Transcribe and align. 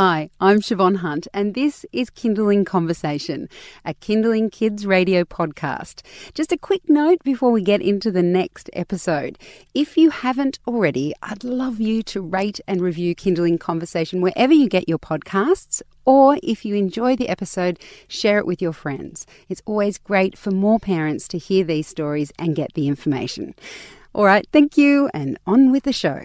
Hi, 0.00 0.30
I'm 0.38 0.60
Siobhan 0.60 0.98
Hunt, 0.98 1.26
and 1.34 1.54
this 1.54 1.84
is 1.90 2.08
Kinderling 2.08 2.64
Conversation, 2.64 3.48
a 3.84 3.94
Kinderling 3.94 4.52
Kids 4.52 4.86
radio 4.86 5.24
podcast. 5.24 6.02
Just 6.34 6.52
a 6.52 6.56
quick 6.56 6.82
note 6.88 7.18
before 7.24 7.50
we 7.50 7.62
get 7.62 7.82
into 7.82 8.12
the 8.12 8.22
next 8.22 8.70
episode. 8.74 9.40
If 9.74 9.96
you 9.96 10.10
haven't 10.10 10.60
already, 10.68 11.14
I'd 11.20 11.42
love 11.42 11.80
you 11.80 12.04
to 12.04 12.20
rate 12.20 12.60
and 12.68 12.80
review 12.80 13.16
Kinderling 13.16 13.58
Conversation 13.58 14.20
wherever 14.20 14.52
you 14.52 14.68
get 14.68 14.88
your 14.88 15.00
podcasts. 15.00 15.82
Or 16.04 16.38
if 16.44 16.64
you 16.64 16.76
enjoy 16.76 17.16
the 17.16 17.28
episode, 17.28 17.80
share 18.06 18.38
it 18.38 18.46
with 18.46 18.62
your 18.62 18.72
friends. 18.72 19.26
It's 19.48 19.62
always 19.66 19.98
great 19.98 20.38
for 20.38 20.52
more 20.52 20.78
parents 20.78 21.26
to 21.26 21.38
hear 21.38 21.64
these 21.64 21.88
stories 21.88 22.30
and 22.38 22.54
get 22.54 22.74
the 22.74 22.86
information. 22.86 23.52
All 24.12 24.24
right, 24.24 24.46
thank 24.52 24.78
you, 24.78 25.10
and 25.12 25.40
on 25.44 25.72
with 25.72 25.82
the 25.82 25.92
show. 25.92 26.24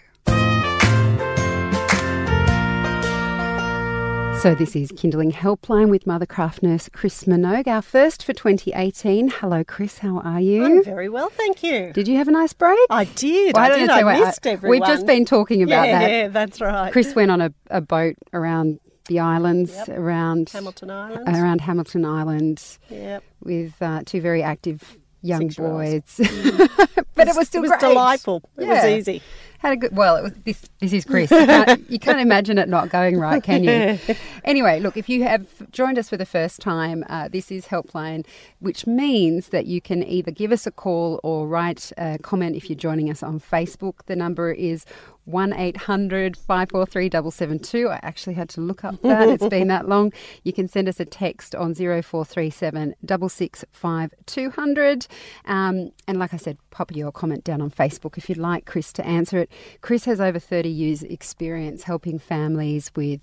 So, 4.41 4.53
this 4.53 4.75
is 4.75 4.91
Kinderling 4.91 5.31
Helpline 5.31 5.89
with 5.89 6.03
Mothercraft 6.03 6.63
nurse 6.63 6.89
Chris 6.91 7.23
Minogue, 7.23 7.65
our 7.65 7.81
first 7.81 8.25
for 8.25 8.33
2018. 8.33 9.29
Hello, 9.29 9.63
Chris, 9.63 9.99
how 9.99 10.19
are 10.19 10.41
you? 10.41 10.65
I'm 10.65 10.83
very 10.83 11.07
well, 11.07 11.29
thank 11.29 11.63
you. 11.63 11.93
Did 11.93 12.09
you 12.09 12.17
have 12.17 12.27
a 12.27 12.31
nice 12.31 12.51
break? 12.51 12.77
I 12.89 13.05
did. 13.05 13.55
Well, 13.55 13.63
I, 13.63 13.69
don't 13.69 13.79
did. 13.79 13.89
I 13.89 14.19
missed 14.19 14.45
everyone. 14.45 14.79
We've 14.81 14.87
just 14.87 15.05
been 15.05 15.23
talking 15.23 15.63
about 15.63 15.87
yeah, 15.87 15.99
that. 15.99 16.11
Yeah, 16.11 16.27
that's 16.27 16.59
right. 16.59 16.91
Chris 16.91 17.15
went 17.15 17.31
on 17.31 17.39
a, 17.39 17.53
a 17.69 17.79
boat 17.79 18.15
around 18.33 18.81
the 19.07 19.19
islands, 19.19 19.71
Yep. 19.71 19.89
around 19.97 20.49
Hamilton 20.49 20.91
Island. 20.91 21.27
around 21.29 21.61
Hamilton 21.61 22.03
Island 22.05 22.77
Yep. 22.89 23.23
with 23.43 23.81
uh, 23.81 24.01
two 24.05 24.19
very 24.19 24.43
active 24.43 24.97
young 25.21 25.49
Six-year-olds. 25.51 26.17
boys. 26.17 26.67
but 27.15 27.29
it 27.29 27.35
was 27.35 27.47
still 27.47 27.63
it 27.63 27.69
was 27.69 27.79
great. 27.79 27.79
delightful. 27.79 28.41
It 28.57 28.67
was 28.67 28.83
easy. 28.83 29.21
Had 29.63 29.71
a 29.71 29.77
good. 29.77 29.95
Well, 29.95 30.17
it 30.17 30.23
was 30.23 30.33
this. 30.43 30.69
This 30.81 30.91
is 30.91 31.05
Chris. 31.05 31.31
You 31.31 31.37
can't, 31.45 31.89
you 31.89 31.97
can't 31.97 32.19
imagine 32.29 32.57
it 32.57 32.67
not 32.67 32.89
going 32.89 33.17
right, 33.17 33.41
can 33.41 33.63
you? 33.63 33.97
Anyway, 34.43 34.81
look. 34.81 34.97
If 34.97 35.07
you 35.07 35.23
have 35.23 35.47
joined 35.71 35.97
us 35.97 36.09
for 36.09 36.17
the 36.17 36.25
first 36.25 36.59
time, 36.59 37.05
uh, 37.07 37.29
this 37.29 37.49
is 37.49 37.67
Helpline, 37.67 38.25
which 38.59 38.85
means 38.85 39.49
that 39.49 39.65
you 39.65 39.79
can 39.79 40.03
either 40.03 40.31
give 40.31 40.51
us 40.51 40.67
a 40.67 40.71
call 40.71 41.21
or 41.23 41.47
write 41.47 41.93
a 41.97 42.17
comment 42.21 42.57
if 42.57 42.69
you're 42.69 42.77
joining 42.77 43.09
us 43.09 43.23
on 43.23 43.39
Facebook. 43.39 44.03
The 44.05 44.17
number 44.17 44.51
is. 44.51 44.85
1 45.25 45.53
800 45.53 46.37
543 46.37 47.09
772. 47.09 47.89
I 47.89 47.99
actually 48.03 48.33
had 48.33 48.49
to 48.49 48.61
look 48.61 48.83
up 48.83 49.01
that. 49.01 49.29
It's 49.29 49.47
been 49.47 49.67
that 49.69 49.87
long. 49.87 50.11
You 50.43 50.53
can 50.53 50.67
send 50.67 50.89
us 50.89 50.99
a 50.99 51.05
text 51.05 51.55
on 51.55 51.73
0437 51.73 52.95
665 53.07 54.13
200. 54.25 55.07
Um, 55.45 55.91
and 56.07 56.19
like 56.19 56.33
I 56.33 56.37
said, 56.37 56.57
pop 56.71 56.91
your 56.95 57.11
comment 57.11 57.43
down 57.43 57.61
on 57.61 57.71
Facebook 57.71 58.17
if 58.17 58.29
you'd 58.29 58.37
like 58.37 58.65
Chris 58.65 58.91
to 58.93 59.05
answer 59.05 59.39
it. 59.39 59.51
Chris 59.81 60.05
has 60.05 60.19
over 60.19 60.39
30 60.39 60.69
years' 60.69 61.03
experience 61.03 61.83
helping 61.83 62.19
families 62.19 62.91
with 62.95 63.21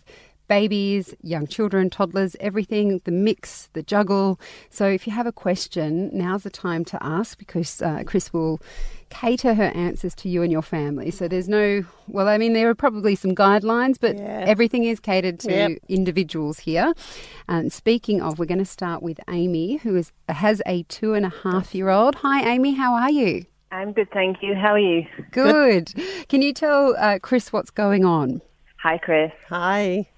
babies, 0.50 1.14
young 1.22 1.46
children, 1.46 1.88
toddlers, 1.88 2.34
everything, 2.40 3.00
the 3.04 3.12
mix, 3.12 3.68
the 3.72 3.84
juggle. 3.84 4.38
So 4.68 4.84
if 4.88 5.06
you 5.06 5.12
have 5.12 5.26
a 5.26 5.32
question, 5.32 6.10
now's 6.12 6.42
the 6.42 6.50
time 6.50 6.84
to 6.86 6.98
ask 7.00 7.38
because 7.38 7.80
uh, 7.80 8.02
Chris 8.04 8.32
will 8.32 8.60
cater 9.10 9.54
her 9.54 9.70
answers 9.86 10.12
to 10.16 10.28
you 10.28 10.42
and 10.42 10.50
your 10.50 10.62
family. 10.62 11.12
So 11.12 11.28
there's 11.28 11.48
no, 11.48 11.84
well, 12.08 12.26
I 12.28 12.36
mean, 12.36 12.52
there 12.52 12.68
are 12.68 12.74
probably 12.74 13.14
some 13.14 13.34
guidelines, 13.34 13.96
but 14.00 14.16
Yeah. 14.16 14.44
everything 14.54 14.82
is 14.84 14.98
catered 14.98 15.38
to 15.46 15.52
Yep. 15.52 15.72
individuals 15.88 16.58
here. 16.58 16.94
And 17.48 17.72
speaking 17.72 18.20
of, 18.20 18.38
we're 18.40 18.52
going 18.54 18.58
to 18.58 18.64
start 18.80 19.02
with 19.04 19.20
Amy, 19.28 19.76
who 19.84 19.94
is 19.96 20.10
has 20.28 20.60
a 20.66 20.82
two 20.84 21.14
and 21.14 21.24
a 21.24 21.32
half 21.44 21.74
year 21.76 21.88
old. 21.90 22.16
Hi, 22.26 22.38
Amy, 22.54 22.72
how 22.74 22.94
are 22.94 23.10
you? 23.10 23.44
I'm 23.70 23.92
good, 23.92 24.10
thank 24.12 24.42
you. 24.42 24.56
How 24.56 24.72
are 24.72 24.78
you? 24.92 25.06
Good. 25.30 25.92
Can 26.28 26.42
you 26.42 26.52
tell 26.52 26.96
uh, 26.98 27.20
Chris 27.20 27.52
what's 27.52 27.70
going 27.70 28.04
on? 28.04 28.42
Hi, 28.82 28.98
Chris. 28.98 29.30
Hi. 29.48 30.08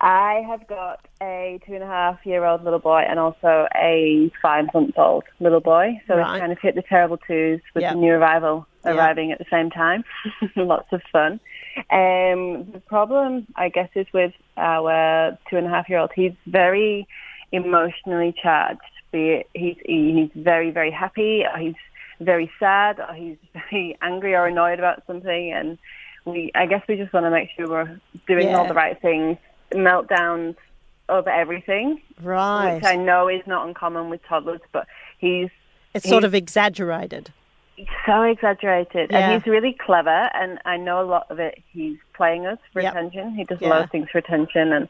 I 0.00 0.44
have 0.48 0.66
got 0.68 1.00
a 1.20 1.58
two 1.66 1.74
and 1.74 1.82
a 1.82 1.86
half 1.86 2.24
year 2.24 2.44
old 2.44 2.62
little 2.62 2.78
boy 2.78 3.02
and 3.08 3.18
also 3.18 3.66
a 3.74 4.30
five 4.40 4.66
month 4.72 4.96
old 4.96 5.24
little 5.40 5.60
boy. 5.60 6.00
So 6.06 6.16
Right. 6.16 6.34
it's 6.34 6.40
kind 6.40 6.52
of 6.52 6.58
hit 6.60 6.74
the 6.76 6.82
terrible 6.82 7.16
twos 7.16 7.60
with 7.74 7.82
Yep. 7.82 7.92
the 7.94 7.98
new 7.98 8.12
arrival 8.12 8.66
Yep. 8.84 8.94
arriving 8.94 9.32
at 9.32 9.38
the 9.38 9.44
same 9.50 9.70
time. 9.70 10.04
Lots 10.56 10.92
of 10.92 11.02
fun. 11.10 11.40
Um, 11.90 12.70
the 12.72 12.82
problem, 12.86 13.46
I 13.56 13.68
guess, 13.70 13.88
is 13.94 14.06
with 14.12 14.32
our 14.56 15.36
two 15.50 15.56
and 15.56 15.66
a 15.66 15.70
half 15.70 15.88
year 15.88 15.98
old. 15.98 16.12
He's 16.14 16.32
very 16.46 17.06
emotionally 17.50 18.32
charged. 18.40 18.80
Be 19.10 19.30
it 19.30 19.50
he's 19.54 19.76
he's 19.84 20.30
very 20.34 20.70
very 20.70 20.90
happy, 20.90 21.44
or 21.44 21.58
he's 21.58 21.74
very 22.20 22.50
sad, 22.60 23.00
or 23.00 23.14
he's 23.14 23.36
very 23.70 23.96
angry 24.02 24.34
or 24.34 24.46
annoyed 24.46 24.78
about 24.78 25.02
something, 25.06 25.52
and 25.52 25.78
we 26.24 26.52
I 26.54 26.66
guess 26.66 26.82
we 26.88 26.96
just 26.96 27.12
want 27.12 27.26
to 27.26 27.30
make 27.30 27.48
sure 27.56 27.66
we're 27.68 28.00
doing 28.28 28.54
all 28.54 28.66
the 28.68 28.74
right 28.74 29.00
things. 29.00 29.38
Meltdowns 29.72 30.56
over 31.08 31.30
everything, 31.30 32.00
Right. 32.22 32.74
which 32.76 32.84
I 32.84 32.96
know 32.96 33.28
is 33.28 33.42
not 33.46 33.66
uncommon 33.66 34.10
with 34.10 34.20
toddlers, 34.28 34.60
but 34.72 34.86
he's 35.18 35.48
it's 35.94 36.08
sort 36.08 36.24
of 36.24 36.34
exaggerated. 36.34 37.30
so 38.04 38.22
exaggerated 38.22 39.10
Yeah. 39.10 39.18
and 39.30 39.32
he's 39.42 39.50
really 39.50 39.72
clever 39.72 40.28
and 40.34 40.58
I 40.64 40.76
know 40.76 41.00
a 41.00 41.06
lot 41.06 41.26
of 41.30 41.38
it 41.38 41.62
he's 41.72 41.96
playing 42.12 42.44
us 42.46 42.58
for 42.72 42.82
Yep. 42.82 42.92
attention. 42.92 43.34
He 43.34 43.44
does 43.44 43.60
a 43.62 43.66
lot 43.68 43.82
of 43.82 43.90
things 43.90 44.08
for 44.10 44.18
attention 44.18 44.72
and 44.72 44.88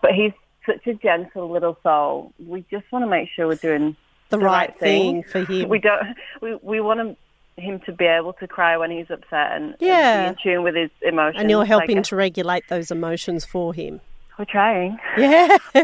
but 0.00 0.12
he's 0.12 0.32
such 0.66 0.86
a 0.86 0.94
gentle 0.94 1.50
little 1.50 1.76
soul. 1.82 2.32
We 2.44 2.64
just 2.70 2.90
want 2.90 3.04
to 3.04 3.06
make 3.08 3.28
sure 3.30 3.46
we're 3.46 3.56
doing 3.56 3.96
The, 4.30 4.38
the 4.38 4.44
right, 4.44 4.70
right 4.70 4.78
thing 4.78 5.22
for 5.24 5.44
him. 5.44 5.68
we 5.74 5.78
don't 5.78 6.16
we 6.40 6.56
we 6.62 6.80
want 6.80 7.00
him 7.00 7.16
him 7.56 7.80
to 7.80 7.92
be 7.92 8.04
able 8.04 8.32
to 8.34 8.48
cry 8.48 8.76
when 8.76 8.90
he's 8.90 9.10
upset 9.10 9.52
and, 9.52 9.76
and 9.80 10.36
be 10.36 10.50
in 10.50 10.54
tune 10.54 10.62
with 10.64 10.74
his 10.74 10.90
emotions. 11.02 11.36
and 11.40 11.50
you're 11.50 11.64
helping 11.64 12.02
to 12.02 12.16
regulate 12.16 12.64
those 12.68 12.90
emotions 12.90 13.44
for 13.44 13.72
him. 13.72 14.00
We're 14.38 14.46
trying. 14.46 14.98
Yeah. 15.16 15.56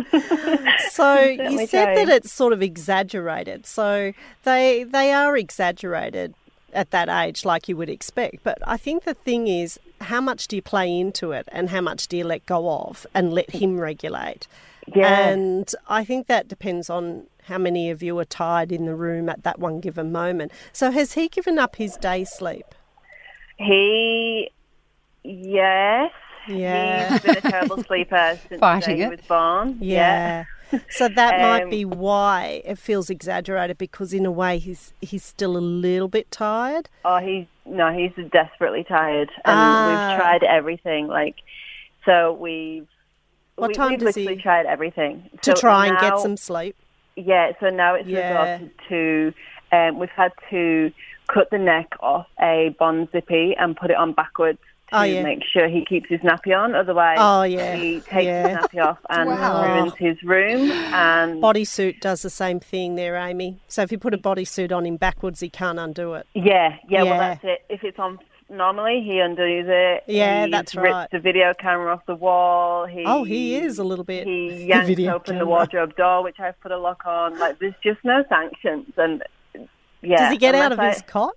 so 0.91 1.20
you 1.20 1.66
said 1.69 1.97
that 1.97 2.09
it's 2.09 2.32
sort 2.32 2.53
of 2.53 2.62
exaggerated. 2.62 3.64
So 3.64 4.12
they 4.42 4.82
they 4.82 5.12
are 5.12 5.36
exaggerated 5.36 6.34
at 6.72 6.91
that 6.91 7.09
age, 7.09 7.44
like 7.44 7.69
you 7.69 7.76
would 7.76 7.88
expect. 7.88 8.42
But 8.42 8.59
I 8.66 8.76
think 8.76 9.04
the 9.04 9.14
thing 9.14 9.47
is, 9.47 9.78
how 10.00 10.20
much 10.20 10.48
do 10.48 10.56
you 10.56 10.62
play 10.62 10.98
into 10.98 11.30
it, 11.32 11.48
and 11.53 11.70
how 11.70 11.80
much 11.80 12.09
do 12.09 12.16
you 12.16 12.25
let 12.25 12.44
go 12.47 12.69
of, 12.70 13.06
and 13.14 13.32
let 13.32 13.50
him 13.50 13.78
regulate? 13.78 14.48
Yeah. 14.95 15.28
And 15.28 15.73
I 15.89 16.05
think 16.05 16.27
that 16.27 16.49
depends 16.49 16.89
on 16.91 17.27
how 17.45 17.59
many 17.59 17.91
of 17.91 18.03
you 18.03 18.19
are 18.19 18.25
tired 18.25 18.71
in 18.73 18.87
the 18.87 18.95
room 18.95 19.28
at 19.28 19.43
that 19.45 19.59
one 19.59 19.81
given 19.81 20.12
moment. 20.12 20.53
So 20.73 20.91
has 20.91 21.15
he 21.15 21.28
given 21.28 21.59
up 21.59 21.77
his 21.77 21.97
day 21.97 22.25
sleep? 22.25 22.67
He 23.59 24.51
yes. 25.25 26.12
Yeah. 26.49 27.11
He's 27.12 27.21
been 27.21 27.37
a 27.37 27.41
terrible 27.41 27.83
sleeper 27.84 28.39
since 28.49 28.61
the 28.61 28.83
day 28.87 28.93
it. 28.93 28.99
he 28.99 29.06
was 29.06 29.21
born. 29.28 29.78
Yeah. 29.81 30.45
So 30.91 31.09
that 31.09 31.41
might 31.41 31.65
Um, 31.65 31.71
be 31.71 31.84
why 31.84 32.62
it 32.65 32.78
feels 32.78 33.11
exaggerated 33.11 33.77
because 33.77 34.15
in 34.15 34.25
a 34.25 34.31
way 34.31 34.59
he's 34.59 34.93
he's 35.01 35.25
still 35.25 35.57
a 35.57 35.59
little 35.59 36.07
bit 36.09 36.31
tired. 36.31 36.89
Oh, 37.05 37.19
he's 37.19 37.47
no, 37.67 37.93
he's 37.93 38.12
desperately 38.31 38.84
tired, 38.84 39.31
and 39.45 39.59
Ah. 39.59 40.09
we've 40.11 40.19
tried 40.21 40.43
everything. 40.45 41.09
Like, 41.09 41.37
so 42.05 42.33
we've 42.34 42.87
What 43.60 43.69
we, 43.69 43.75
time 43.75 43.91
we've 43.91 43.98
does 44.00 44.16
literally 44.16 44.37
he- 44.37 44.43
tried 44.43 44.66
everything 44.66 45.28
To 45.43 45.50
So 45.54 45.60
try 45.60 45.87
and 45.87 45.98
get 45.98 46.19
some 46.19 46.37
sleep. 46.37 46.76
Yeah, 47.16 47.53
so 47.60 47.69
now 47.71 47.94
it's 47.94 48.09
Yeah. 48.09 48.43
resorted 48.53 48.71
to. 48.88 49.32
Um, 49.72 49.98
we've 49.98 50.10
had 50.10 50.32
to 50.50 50.91
cut 51.28 51.50
the 51.50 51.59
neck 51.59 51.88
off 52.00 52.26
a 52.41 52.75
Bonds 52.78 53.10
zippy 53.12 53.54
and 53.59 53.76
put 53.76 53.91
it 53.91 53.97
on 53.97 54.12
backwards 54.12 54.59
to 54.88 54.98
Oh, 54.98 55.03
yeah. 55.03 55.22
make 55.22 55.44
sure 55.44 55.69
he 55.69 55.84
keeps 55.84 56.09
his 56.09 56.19
nappy 56.21 56.56
on. 56.56 56.75
Otherwise, 56.75 57.19
Oh, 57.21 57.43
yeah. 57.44 57.76
he 57.76 58.00
takes 58.00 58.25
Yeah. 58.25 58.48
his 58.48 58.56
nappy 58.59 58.84
off 58.84 58.98
and 59.09 59.28
Wow. 59.31 59.77
ruins 59.77 59.94
his 59.97 60.21
room. 60.25 60.71
And 60.72 61.41
Bodysuit 61.41 62.00
does 62.00 62.22
the 62.22 62.31
same 62.31 62.59
thing 62.59 62.97
there, 62.97 63.15
Amy. 63.16 63.59
So 63.69 63.82
if 63.82 63.92
you 63.92 63.98
put 63.98 64.15
a 64.15 64.19
bodysuit 64.19 64.72
on 64.72 64.84
him 64.87 64.97
backwards, 64.97 65.38
he 65.38 65.48
can't 65.50 65.78
undo 65.78 66.15
it. 66.15 66.27
Yeah, 66.34 66.75
yeah, 66.88 67.03
Yeah. 67.03 67.03
well, 67.04 67.19
that's 67.21 67.44
it. 67.44 67.62
If 67.69 67.84
it's 67.84 67.98
on 68.00 68.19
normally, 68.50 69.03
he 69.05 69.19
undoes 69.21 69.66
it. 69.69 70.05
Yeah, 70.06 70.44
He's 70.47 70.50
that's 70.53 70.75
ripped 70.75 70.93
right. 70.93 71.11
the 71.11 71.19
video 71.21 71.55
camera 71.55 71.93
off 71.94 72.05
the 72.06 72.15
wall. 72.15 72.87
He, 72.87 73.05
Oh, 73.06 73.25
he 73.25 73.56
is 73.56 73.78
a 73.78 73.84
little 73.84 74.05
bit. 74.05 74.27
He 74.27 74.65
yanks 74.69 74.89
video 74.89 75.15
open 75.15 75.39
the 75.39 75.47
wardrobe 75.47 75.97
door, 75.97 76.22
which 76.22 76.39
I've 76.41 76.60
put 76.60 76.72
a 76.72 76.78
lock 76.78 77.03
on. 77.07 77.39
Like, 77.39 77.59
there's 77.59 77.74
just 77.83 78.01
no 78.04 78.24
sanctions. 78.28 78.86
And 78.97 79.22
yeah, 80.03 80.16
Does 80.24 80.33
he 80.33 80.39
get 80.39 80.54
out 80.54 80.72
of 80.72 80.78
unless 80.78 80.97
his 80.97 81.03
I- 81.03 81.07
cot? 81.07 81.36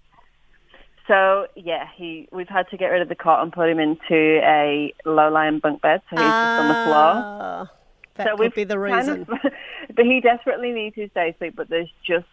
So 1.08 1.48
yeah, 1.56 1.88
he 1.98 2.30
we've 2.32 2.48
had 2.48 2.70
to 2.70 2.78
get 2.78 2.88
rid 2.88 3.02
of 3.02 3.10
the 3.10 3.16
cot 3.16 3.44
and 3.44 3.52
put 3.52 3.68
him 3.68 3.78
into 3.78 4.40
a 4.42 4.94
low-lying 5.06 5.60
bunk 5.60 5.82
bed, 5.82 6.02
so 6.10 6.16
he's 6.16 6.20
just 6.22 6.62
on 6.62 6.68
the 6.70 6.74
floor. 6.86 6.96
Ah, 6.96 7.72
That 8.16 8.28
so 8.28 8.38
could 8.38 8.54
be 8.54 8.64
the 8.64 8.76
kind 8.76 8.84
reason. 9.08 9.22
of- 9.24 9.28
but 9.96 10.06
he 10.06 10.22
desperately 10.22 10.72
needs 10.72 10.96
his 10.96 11.10
day 11.14 11.36
sleep, 11.40 11.58
but 11.58 11.68
there's 11.68 11.90
just 12.08 12.26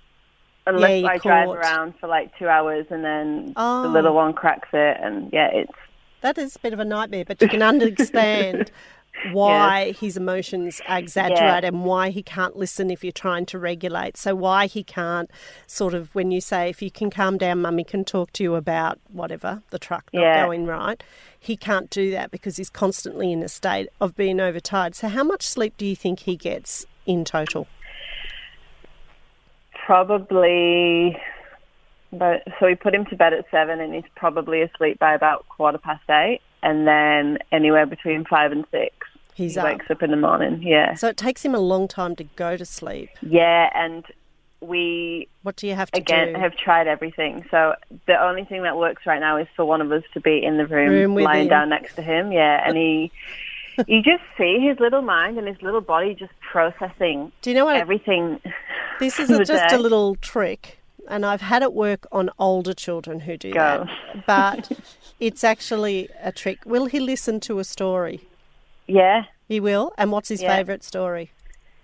unless 0.77 1.01
you're 1.01 1.11
I 1.11 1.19
drive 1.19 1.49
around 1.49 1.95
for 2.01 2.07
like 2.09 2.37
two 2.39 2.49
hours 2.49 2.87
and 2.91 3.05
then 3.05 3.53
Oh. 3.57 3.83
the 3.83 3.89
little 3.89 4.15
one 4.15 4.33
cracks 4.33 4.69
it, 4.73 4.97
and 5.03 5.33
yeah, 5.33 5.49
it's 5.53 5.73
That 6.23 6.37
is 6.39 6.57
a 6.57 6.59
bit 6.59 6.73
of 6.73 6.81
a 6.81 6.85
nightmare, 6.85 7.25
but 7.25 7.41
you 7.43 7.49
can 7.49 7.63
understand 7.63 8.71
why 9.33 9.93
his 9.93 10.17
emotions 10.17 10.81
are 10.89 10.99
exaggerated 10.99 11.65
and 11.65 11.85
why 11.85 12.09
he 12.11 12.23
can't 12.23 12.57
listen 12.57 12.91
if 12.91 13.03
you're 13.05 13.13
trying 13.13 13.45
to 13.47 13.59
regulate. 13.59 14.17
So 14.17 14.35
why 14.35 14.67
he 14.67 14.83
can't 14.83 15.31
sort 15.67 15.95
of 15.95 16.15
when 16.15 16.31
you 16.31 16.41
say 16.41 16.71
if 16.71 16.81
you 16.81 16.91
can 16.91 17.11
calm 17.11 17.37
down, 17.37 17.61
mummy 17.61 17.85
can 17.85 18.05
talk 18.05 18.33
to 18.35 18.43
you 18.43 18.55
about 18.55 18.99
whatever 19.13 19.63
the 19.71 19.79
truck 19.79 20.09
not 20.13 20.23
Yeah. 20.23 20.47
going 20.47 20.65
right. 20.67 21.03
He 21.39 21.57
can't 21.57 21.91
do 21.91 22.11
that 22.13 22.31
because 22.31 22.57
he's 22.57 22.71
constantly 22.71 23.33
in 23.33 23.43
a 23.43 23.49
state 23.49 23.89
of 24.01 24.15
being 24.17 24.41
overtired. 24.41 24.95
So 24.95 25.09
how 25.09 25.25
much 25.25 25.43
sleep 25.47 25.75
do 25.77 25.85
you 25.85 25.97
think 25.97 26.21
he 26.21 26.37
gets 26.37 26.87
in 27.05 27.25
total? 27.25 27.67
Probably. 29.87 31.17
But 32.13 32.43
so 32.59 32.67
we 32.67 32.75
put 32.75 32.95
him 32.95 33.05
to 33.07 33.17
bed 33.17 33.33
at 33.33 33.45
seven, 33.51 33.81
and 33.81 33.95
he's 33.95 34.05
probably 34.17 34.63
asleep 34.63 34.99
by 34.99 35.15
about 35.15 35.49
quarter 35.49 35.79
past 35.79 36.09
eight, 36.11 36.41
and 36.63 36.87
then 36.87 37.39
anywhere 37.53 37.87
between 37.87 38.25
five 38.25 38.51
and 38.51 38.65
six, 38.73 38.95
He's 39.35 39.55
he 39.55 39.61
up. 39.61 39.65
wakes 39.67 39.87
up 39.91 40.03
in 40.03 40.11
the 40.11 40.17
morning. 40.17 40.61
Yeah, 40.63 40.95
So 40.95 41.07
it 41.09 41.17
takes 41.17 41.45
him 41.45 41.55
a 41.55 41.61
long 41.61 41.87
time 41.87 42.17
to 42.17 42.25
go 42.25 42.57
to 42.57 42.65
sleep. 42.65 43.11
yeah, 43.23 43.71
and 43.75 44.05
we 44.61 45.29
What 45.45 45.55
do 45.57 45.69
you 45.69 45.75
have 45.77 45.91
to 45.93 45.99
again 46.01 46.35
do? 46.35 46.41
have 46.41 46.57
tried 46.57 46.89
everything. 46.89 47.47
So 47.51 47.75
the 48.07 48.21
only 48.21 48.45
thing 48.45 48.65
that 48.65 48.77
works 48.77 49.07
right 49.07 49.21
now 49.21 49.37
is 49.37 49.47
for 49.55 49.65
one 49.65 49.81
of 49.81 49.93
us 49.93 50.03
to 50.15 50.21
be 50.21 50.43
in 50.45 50.57
the 50.57 50.67
room, 50.67 50.91
Room 50.91 51.15
lying 51.15 51.43
him. 51.45 51.49
down 51.49 51.69
next 51.69 51.95
to 51.95 52.03
him. 52.03 52.33
Yeah, 52.33 52.61
and 52.67 52.77
he. 52.77 53.13
You 53.87 54.03
just 54.03 54.23
see 54.37 54.59
his 54.61 54.79
little 54.81 55.03
mind 55.03 55.39
and 55.39 55.47
his 55.47 55.61
little 55.63 55.81
body 55.81 56.15
just 56.15 56.33
processing 56.53 57.33
do 57.43 57.51
you 57.51 57.57
know 57.57 57.65
what? 57.65 57.77
everything. 57.77 58.41
This 58.99 59.19
is 59.23 59.31
a, 59.31 59.45
just 59.45 59.73
a 59.73 59.79
little 59.79 60.17
trick, 60.17 60.79
and 61.09 61.25
I've 61.25 61.41
had 61.41 61.63
it 61.63 61.73
work 61.73 62.07
on 62.13 62.31
older 62.39 62.75
children 62.75 63.21
who 63.21 63.37
do 63.37 63.53
Go. 63.53 63.87
that. 64.15 64.27
But 64.27 64.71
it's 65.21 65.45
actually 65.45 66.09
a 66.23 66.33
trick. 66.33 66.59
Will 66.67 66.87
he 66.87 67.01
listen 67.01 67.41
to 67.41 67.59
a 67.59 67.65
story? 67.65 68.21
Yeah, 68.87 69.25
He 69.49 69.61
will. 69.61 69.93
And 69.97 70.11
what's 70.13 70.29
his 70.29 70.43
Yeah. 70.43 70.57
favourite 70.57 70.83
story? 70.85 71.31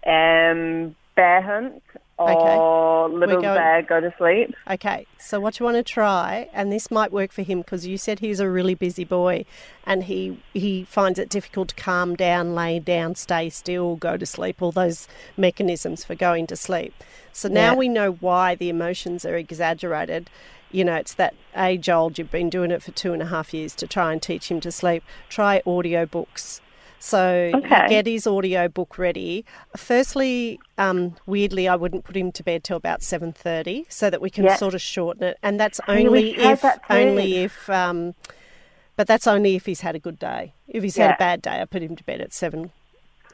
um, 0.07 0.95
bear 1.17 1.43
hunt 1.43 1.83
or 2.19 3.09
little 3.11 3.43
going- 3.43 3.55
bear 3.57 3.83
go 3.83 4.01
to 4.01 4.13
sleep. 4.17 4.55
Okay, 4.71 5.07
so 5.19 5.39
what 5.39 5.59
you 5.59 5.65
want 5.65 5.77
to 5.77 5.83
try, 5.83 6.49
and 6.55 6.73
this 6.73 6.91
might 6.91 7.13
work 7.13 7.31
for 7.33 7.43
him 7.43 7.59
because 7.61 7.87
you 7.87 7.99
said 7.99 8.21
he's 8.21 8.41
a 8.41 8.49
really 8.49 8.75
busy 8.75 9.05
boy, 9.05 9.45
and 9.85 10.05
he 10.05 10.39
he 10.55 10.85
finds 10.85 11.19
it 11.19 11.29
difficult 11.29 11.69
to 11.69 11.75
calm 11.75 12.15
down, 12.15 12.55
lay 12.55 12.79
down, 12.79 13.15
stay 13.17 13.51
still, 13.51 13.97
go 13.97 14.17
to 14.17 14.25
sleep. 14.25 14.63
All 14.63 14.73
those 14.73 15.09
mechanisms 15.37 16.05
for 16.05 16.15
going 16.15 16.47
to 16.47 16.57
sleep. 16.57 16.95
So 17.33 17.49
now 17.49 17.73
Yeah. 17.73 17.75
we 17.75 17.89
know 17.89 18.13
why 18.13 18.55
the 18.55 18.71
emotions 18.71 19.27
are 19.27 19.37
exaggerated. 19.37 20.31
You 20.73 20.85
know, 20.85 20.97
it's 20.97 21.15
that 21.15 21.35
age 21.57 21.89
old. 21.89 22.19
You've 22.19 22.31
been 22.31 22.51
doing 22.51 22.71
it 22.71 22.83
for 22.83 22.93
two 22.93 23.13
and 23.13 23.23
a 23.23 23.27
half 23.27 23.53
years 23.55 23.75
to 23.77 23.87
try 23.87 24.13
and 24.13 24.21
teach 24.21 24.51
him 24.51 24.61
to 24.61 24.73
sleep. 24.73 25.05
Try 25.29 25.63
audio 25.67 26.07
books. 26.07 26.61
So 26.99 27.51
Okay. 27.55 27.89
get 27.89 28.07
his 28.07 28.27
audio 28.27 28.69
book 28.69 28.99
ready. 28.99 29.45
Firstly, 29.77 30.59
um, 30.79 31.17
weirdly, 31.27 31.69
I 31.69 31.77
wouldn't 31.77 32.05
put 32.05 32.17
him 32.17 32.33
to 32.33 32.43
bed 32.43 32.65
till 32.65 32.77
about 32.77 33.03
seven 33.03 33.33
thirty, 33.33 33.87
so 33.89 34.11
that 34.11 34.21
we 34.21 34.31
can 34.31 34.45
Yeah. 34.45 34.57
sort 34.57 34.75
of 34.75 34.81
shorten 34.83 35.23
it. 35.23 35.39
And 35.43 35.61
that's 35.61 35.81
Yeah, 35.89 35.95
we 35.95 36.07
only 36.07 36.31
if 36.39 36.63
that 36.63 36.81
only 36.91 37.45
if. 37.45 37.69
Um, 37.71 38.15
but 38.97 39.07
that's 39.07 39.27
only 39.27 39.57
if 39.57 39.67
he's 39.67 39.83
had 39.83 39.95
a 39.95 39.99
good 39.99 40.19
day. 40.19 40.55
If 40.69 40.83
he's 40.83 40.97
had 40.97 41.11
a 41.11 41.17
bad 41.19 41.43
day, 41.43 41.61
I 41.61 41.67
put 41.67 41.83
him 41.83 41.97
to 41.97 42.05
bed 42.05 42.21
at 42.23 42.33
seven. 42.33 42.71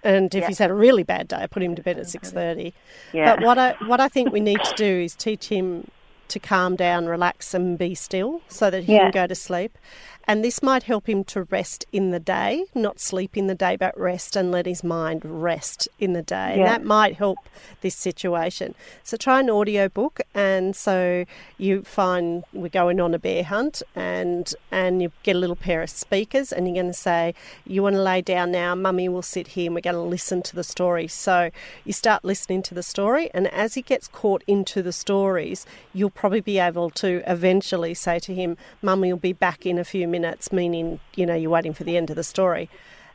And 0.02 0.34
if 0.34 0.42
Yeah. 0.42 0.48
he's 0.48 0.58
had 0.58 0.70
a 0.70 0.74
really 0.74 1.04
bad 1.04 1.28
day, 1.28 1.36
I 1.36 1.46
put 1.46 1.62
him 1.62 1.76
to 1.76 1.82
bed 1.82 1.98
at 1.98 2.08
six 2.08 2.32
thirty. 2.32 2.74
Yeah. 3.12 3.36
But 3.36 3.44
what 3.46 3.58
I 3.58 3.76
what 3.86 4.00
I 4.00 4.08
think 4.08 4.32
we 4.32 4.40
need 4.40 4.64
to 4.64 4.74
do 4.74 5.00
is 5.04 5.14
teach 5.14 5.48
him 5.48 5.88
to 6.28 6.40
calm 6.40 6.76
down, 6.76 7.06
relax, 7.06 7.52
and 7.54 7.78
be 7.78 7.94
still, 7.94 8.40
so 8.48 8.70
that 8.70 8.84
he 8.84 8.94
Yeah. 8.94 9.02
can 9.02 9.10
go 9.10 9.26
to 9.26 9.34
sleep. 9.34 9.76
And 10.24 10.44
this 10.44 10.62
might 10.62 10.84
help 10.84 11.08
him 11.08 11.24
to 11.24 11.44
rest 11.44 11.84
in 11.92 12.10
the 12.10 12.20
day, 12.20 12.66
not 12.74 13.00
sleep 13.00 13.36
in 13.36 13.48
the 13.48 13.54
day, 13.54 13.76
but 13.76 13.98
rest 13.98 14.36
and 14.36 14.50
let 14.50 14.66
his 14.66 14.84
mind 14.84 15.22
rest 15.24 15.88
in 15.98 16.12
the 16.12 16.22
day. 16.22 16.54
And 16.54 16.66
that 16.66 16.84
might 16.84 17.16
help 17.16 17.38
this 17.80 17.94
situation. 17.94 18.74
So 19.02 19.16
try 19.16 19.40
an 19.40 19.50
audio 19.50 19.88
book, 19.88 20.20
and 20.34 20.74
so 20.76 21.24
you 21.58 21.82
find 21.82 22.44
we're 22.52 22.68
going 22.68 23.00
on 23.00 23.14
a 23.14 23.18
bear 23.18 23.42
hunt, 23.42 23.82
and 23.94 24.52
and 24.70 25.02
you 25.02 25.10
get 25.22 25.36
a 25.36 25.38
little 25.38 25.56
pair 25.56 25.82
of 25.82 25.90
speakers, 25.90 26.52
and 26.52 26.66
you're 26.66 26.82
going 26.82 26.92
to 26.92 26.98
say, 26.98 27.34
"You 27.66 27.82
want 27.82 27.96
to 27.96 28.02
lay 28.02 28.22
down 28.22 28.52
now? 28.52 28.74
Mummy 28.74 29.08
will 29.08 29.22
sit 29.22 29.48
here, 29.48 29.66
and 29.66 29.74
we're 29.74 29.80
going 29.80 29.96
to 29.96 30.02
listen 30.02 30.40
to 30.42 30.54
the 30.54 30.64
story." 30.64 31.08
So 31.08 31.50
you 31.84 31.92
start 31.92 32.24
listening 32.24 32.62
to 32.62 32.74
the 32.74 32.82
story, 32.82 33.28
and 33.34 33.48
as 33.48 33.74
he 33.74 33.82
gets 33.82 34.06
caught 34.08 34.44
into 34.46 34.82
the 34.82 34.92
stories, 34.92 35.66
you'll 35.92 36.10
probably 36.10 36.40
be 36.40 36.58
able 36.58 36.90
to 36.90 37.22
eventually 37.26 37.94
say 37.94 38.18
to 38.20 38.32
him, 38.32 38.56
"Mummy 38.80 39.12
will 39.12 39.18
be 39.18 39.32
back 39.32 39.66
in 39.66 39.78
a 39.78 39.84
few 39.84 40.06
minutes," 40.06 40.11
meaning 40.52 41.00
you 41.14 41.26
know 41.26 41.34
you're 41.34 41.50
waiting 41.50 41.74
for 41.74 41.84
the 41.84 41.96
end 41.96 42.10
of 42.10 42.16
the 42.16 42.24
story. 42.24 42.68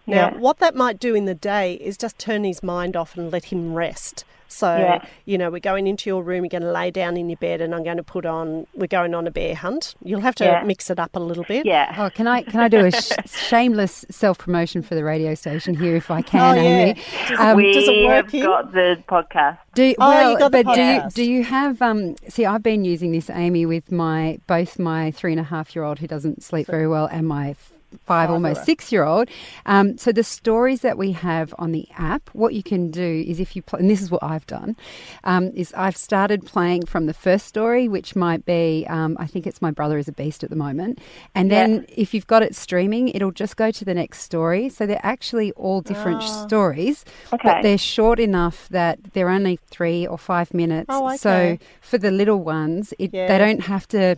Now, 0.06 0.30
Yeah. 0.32 0.38
what 0.38 0.60
that 0.60 0.74
might 0.76 1.00
do 1.00 1.16
in 1.16 1.26
the 1.26 1.36
day 1.36 1.74
is 1.74 1.98
just 1.98 2.18
turn 2.18 2.44
his 2.46 2.64
mind 2.64 2.96
off 2.96 3.18
and 3.18 3.32
let 3.32 3.46
him 3.46 3.74
rest. 3.74 4.24
So, 4.48 4.76
Yeah. 4.78 5.06
you 5.26 5.38
know, 5.38 5.50
we're 5.50 5.60
going 5.60 5.88
into 5.88 6.10
your 6.10 6.24
room, 6.24 6.44
you're 6.44 6.50
going 6.50 6.64
to 6.64 6.72
lay 6.72 6.90
down 6.92 7.18
in 7.18 7.30
your 7.30 7.38
bed, 7.38 7.62
and 7.62 7.76
I'm 7.76 7.84
going 7.84 7.98
to 7.98 8.04
put 8.04 8.26
on, 8.26 8.66
we're 8.76 8.88
going 8.88 9.14
on 9.14 9.28
a 9.28 9.32
bear 9.32 9.56
hunt. 9.56 9.96
You'll 10.04 10.22
have 10.22 10.36
to 10.36 10.46
Yeah. 10.46 10.64
mix 10.64 10.90
it 10.90 11.00
up 11.00 11.16
a 11.16 11.20
little 11.20 11.44
bit. 11.44 11.66
yeah. 11.66 11.94
Oh, 11.98 12.10
can 12.10 12.28
I 12.28 12.42
can 12.44 12.60
I 12.60 12.68
do 12.68 12.86
a 12.86 12.92
sh- 12.92 13.12
shameless 13.36 14.06
self 14.10 14.38
promotion 14.38 14.82
for 14.82 14.96
the 14.96 15.04
radio 15.04 15.34
station 15.36 15.76
here 15.76 15.96
if 15.96 16.10
I 16.12 16.22
can, 16.22 16.58
Oh, 16.58 16.62
yeah. 16.62 16.68
Amy? 16.70 16.94
Does, 17.28 17.40
Um, 17.40 17.58
we 17.58 17.74
does 17.74 17.88
it 17.88 18.06
work 18.06 18.32
have 18.32 18.44
got 18.44 18.72
the 18.72 19.04
podcast. 19.08 19.58
Do 19.76 19.84
you, 19.84 19.96
Oh, 20.00 20.32
you 20.32 20.38
got 20.40 20.52
the 20.52 20.64
but 20.64 20.76
do 20.76 20.82
you 20.82 21.00
podcast. 21.02 21.14
do 21.14 21.24
you 21.24 21.44
have 21.44 21.82
um? 21.82 22.16
See, 22.30 22.46
I've 22.46 22.64
been 22.64 22.84
using 22.86 23.12
this 23.12 23.30
Amy 23.30 23.66
with 23.66 23.92
my 23.92 24.40
both 24.48 24.80
my 24.80 25.12
three 25.12 25.32
and 25.34 25.40
a 25.40 25.44
half 25.44 25.76
year 25.76 25.84
old 25.84 26.00
who 26.00 26.08
doesn't 26.08 26.42
sleep 26.44 26.68
very 26.68 26.88
well 26.88 27.06
and 27.12 27.28
my 27.28 27.52
f- 27.52 27.72
five 28.06 28.30
almost 28.30 28.64
six 28.66 28.92
year 28.92 29.04
old. 29.04 29.30
Um, 29.66 29.98
so 29.98 30.12
the 30.12 30.24
stories 30.24 30.82
that 30.82 30.98
we 30.98 31.12
have 31.14 31.54
on 31.58 31.72
the 31.72 31.88
app, 31.98 32.30
what 32.34 32.54
you 32.54 32.64
can 32.64 32.92
do 32.92 33.24
is 33.28 33.40
if 33.40 33.56
you 33.56 33.62
play, 33.62 33.80
and 33.80 33.90
this 33.90 34.02
is 34.02 34.10
what 34.12 34.24
I've 34.24 34.46
done, 34.48 34.76
um, 35.24 35.52
is 35.56 35.74
I've 35.76 35.98
started 35.98 36.46
playing 36.46 36.86
from 36.86 37.06
the 37.06 37.14
first 37.14 37.46
story, 37.48 37.88
which 37.88 38.16
might 38.16 38.46
be 38.46 38.86
um, 38.90 39.18
I 39.20 39.28
think 39.28 39.48
it's 39.48 39.62
my 39.62 39.72
brother 39.72 39.98
is 39.98 40.08
a 40.08 40.12
beast 40.12 40.44
at 40.44 40.50
the 40.50 40.56
moment, 40.56 41.00
and 41.36 41.50
Yeah. 41.52 41.66
then 41.68 41.86
if 41.90 42.14
you've 42.14 42.28
got 42.28 42.44
it 42.44 42.56
streaming, 42.56 43.10
it'll 43.10 43.32
just 43.32 43.56
go 43.58 43.72
to 43.72 43.86
the 43.86 43.94
next 43.94 44.22
story. 44.22 44.70
So 44.70 44.86
they're 44.86 45.00
actually 45.04 45.52
all 45.54 45.82
different 45.82 46.24
stories, 46.24 47.06
but 47.32 47.62
they're 47.64 47.78
short 47.78 48.20
enough 48.20 48.68
that 48.70 49.00
they're 49.14 49.30
only 49.30 49.60
three 49.70 50.06
or 50.08 50.18
five 50.18 50.54
minutes. 50.54 50.88
Oh, 50.90 51.16
So 51.18 51.58
for 51.82 51.98
the 51.98 52.12
little 52.12 52.42
ones, 52.44 52.94
it, 53.00 53.14
Yeah. 53.14 53.28
they 53.28 53.38
don't 53.38 53.62
have 53.62 53.88
to 53.90 54.16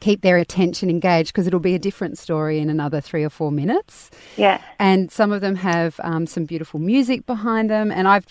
keep 0.00 0.22
their 0.22 0.38
attention 0.38 0.90
engaged 0.90 1.32
because 1.32 1.46
it'll 1.46 1.60
be 1.60 1.74
a 1.74 1.78
different 1.78 2.18
story 2.18 2.58
in 2.58 2.68
another 2.68 3.00
three 3.00 3.22
or 3.22 3.30
four 3.30 3.52
minutes. 3.52 4.10
Yeah. 4.36 4.60
And 4.78 5.10
some 5.10 5.30
of 5.32 5.40
them 5.40 5.56
have 5.56 6.00
um, 6.02 6.26
some 6.26 6.44
beautiful 6.44 6.80
music 6.80 7.26
behind 7.26 7.70
them. 7.70 7.92
And 7.92 8.08
I've, 8.08 8.26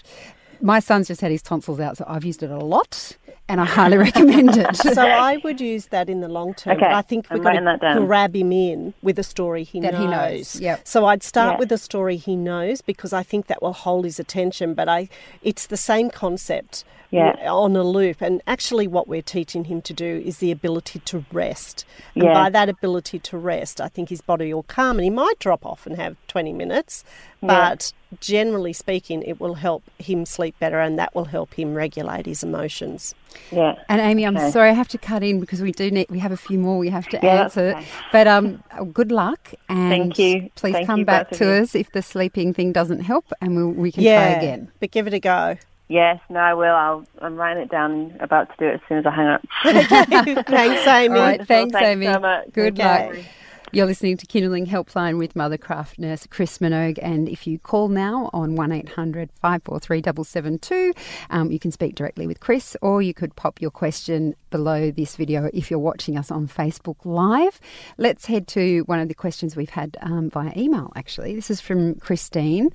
my 0.61 0.79
son's 0.79 1.07
just 1.07 1.21
had 1.21 1.31
his 1.31 1.41
tonsils 1.41 1.79
out, 1.79 1.97
so 1.97 2.05
I've 2.07 2.23
used 2.25 2.43
it 2.43 2.49
a 2.51 2.57
lot, 2.57 3.15
and 3.47 3.59
I 3.61 3.65
highly 3.65 3.97
recommend 4.07 4.57
it. 4.57 4.75
So 4.75 5.05
I 5.07 5.37
would 5.43 5.61
use 5.61 5.87
that 5.87 6.09
in 6.09 6.21
the 6.21 6.27
long 6.27 6.53
term. 6.53 6.73
Okay, 6.77 6.85
But 6.85 6.91
I 6.93 7.01
think 7.01 7.29
we've 7.29 7.41
got 7.41 7.49
writing 7.49 7.65
that 7.65 7.79
to 7.81 8.01
grab 8.05 8.35
him 8.35 8.51
in 8.51 8.93
with 9.01 9.17
a 9.19 9.23
story 9.23 9.63
he 9.63 9.79
That 9.79 9.93
knows. 9.93 10.01
he 10.01 10.07
knows, 10.07 10.61
yep. 10.61 10.87
So 10.87 11.05
I'd 11.05 11.23
start 11.23 11.53
Yeah. 11.55 11.59
with 11.59 11.71
a 11.71 11.77
story 11.77 12.17
he 12.17 12.35
knows 12.35 12.81
because 12.81 13.13
I 13.13 13.23
think 13.23 13.47
that 13.47 13.61
will 13.61 13.73
hold 13.73 14.05
his 14.05 14.19
attention. 14.19 14.73
But 14.73 14.89
I, 14.89 15.09
it's 15.41 15.67
the 15.67 15.77
same 15.77 16.09
concept 16.09 16.83
Yeah. 17.11 17.33
on 17.49 17.75
a 17.75 17.83
loop. 17.83 18.21
And 18.21 18.41
actually, 18.45 18.87
what 18.87 19.07
we're 19.07 19.21
teaching 19.21 19.65
him 19.65 19.81
to 19.83 19.93
do 19.93 20.21
is 20.25 20.37
the 20.39 20.51
ability 20.51 20.99
to 21.05 21.25
rest. 21.31 21.85
And 22.15 22.25
Yeah. 22.25 22.33
by 22.33 22.49
that 22.49 22.69
ability 22.69 23.19
to 23.19 23.37
rest, 23.37 23.79
I 23.81 23.87
think 23.87 24.09
his 24.09 24.21
body 24.21 24.53
will 24.53 24.63
calm, 24.63 24.97
and 24.97 25.03
he 25.03 25.09
might 25.09 25.39
drop 25.39 25.65
off 25.65 25.85
and 25.87 25.95
have 25.95 26.17
20 26.27 26.53
minutes. 26.53 27.03
Yeah. 27.41 27.69
But 27.69 27.93
generally 28.19 28.73
speaking, 28.73 29.21
it 29.23 29.39
will 29.39 29.53
help 29.53 29.83
him 29.97 30.25
sleep 30.25 30.55
better, 30.59 30.79
and 30.79 30.99
that 30.99 31.15
will 31.15 31.25
help 31.25 31.53
him 31.53 31.73
regulate 31.73 32.25
his 32.25 32.43
emotions. 32.43 33.15
Yeah. 33.51 33.75
And 33.87 34.01
Amy, 34.01 34.25
I'm 34.25 34.35
Okay. 34.35 34.51
sorry 34.51 34.69
I 34.71 34.73
have 34.73 34.87
to 34.89 34.97
cut 34.97 35.23
in 35.23 35.39
because 35.39 35.61
we 35.61 35.71
do 35.71 35.89
need 35.91 36.07
we 36.09 36.19
have 36.19 36.31
a 36.31 36.37
few 36.37 36.57
more 36.59 36.77
we 36.77 36.89
have 36.89 37.07
to 37.09 37.19
Yeah, 37.23 37.35
that's 37.37 37.55
answer. 37.57 37.77
okay. 37.77 37.85
But 38.11 38.27
um, 38.27 38.63
good 38.91 39.11
luck 39.11 39.53
and 39.69 39.89
Thank 39.89 40.19
you. 40.19 40.49
Please 40.55 40.73
Thank 40.73 40.87
come 40.87 40.99
you, 40.99 41.05
back 41.05 41.29
to 41.31 41.49
us 41.61 41.75
if 41.75 41.91
the 41.91 42.01
sleeping 42.01 42.53
thing 42.53 42.71
doesn't 42.73 43.01
help, 43.01 43.25
and 43.41 43.55
we'll, 43.55 43.69
we 43.71 43.91
can 43.91 44.03
yeah, 44.03 44.15
try 44.15 44.37
again. 44.39 44.71
but 44.79 44.91
give 44.91 45.07
it 45.07 45.13
a 45.13 45.19
go. 45.19 45.55
Yes, 45.87 46.19
no, 46.29 46.39
I 46.39 46.53
will. 46.53 46.75
I'll, 46.75 47.03
I'm 47.21 47.35
writing 47.35 47.63
it 47.63 47.71
down 47.71 47.91
and 47.91 48.21
about 48.21 48.49
to 48.49 48.55
do 48.59 48.65
it 48.67 48.75
as 48.75 48.79
soon 48.87 48.97
as 48.99 49.05
I 49.07 49.11
hang 49.11 49.27
up. 49.27 49.41
Thanks, 50.45 50.87
Amy. 50.87 51.15
All 51.19 51.25
right, 51.25 51.47
thanks, 51.47 51.73
Thanks 51.73 51.87
Amy. 51.87 52.05
so 52.05 52.19
much. 52.19 52.51
Good 52.53 52.79
Okay. 52.79 53.07
luck. 53.07 53.25
You're 53.71 53.85
listening 53.85 54.17
to 54.17 54.25
Kinderling 54.25 54.65
Helpline 54.65 55.19
with 55.19 55.35
Mothercraft 55.35 55.99
nurse 55.99 56.25
Chris 56.25 56.57
Minogue. 56.57 56.97
And 57.03 57.29
if 57.29 57.45
you 57.45 57.59
call 57.59 57.87
now 57.87 58.31
on 58.33 58.55
1 58.55 58.71
800 58.71 59.29
543 59.39 60.01
772, 60.01 60.93
um, 61.29 61.51
you 61.51 61.59
can 61.59 61.71
speak 61.71 61.93
directly 61.93 62.25
with 62.25 62.39
Chris 62.39 62.75
or 62.81 63.03
you 63.03 63.13
could 63.13 63.35
pop 63.35 63.61
your 63.61 63.69
question 63.69 64.33
below 64.49 64.89
this 64.89 65.15
video 65.15 65.51
if 65.53 65.69
you're 65.69 65.79
watching 65.79 66.17
us 66.17 66.31
on 66.31 66.47
Facebook 66.47 66.95
Live. 67.03 67.59
Let's 67.99 68.25
head 68.25 68.47
to 68.47 68.79
one 68.87 68.99
of 68.99 69.07
the 69.07 69.13
questions 69.13 69.55
we've 69.55 69.69
had 69.69 69.97
um, 70.01 70.31
via 70.31 70.51
email, 70.57 70.91
actually. 70.95 71.35
This 71.35 71.51
is 71.51 71.61
from 71.61 71.93
Christine. 71.95 72.69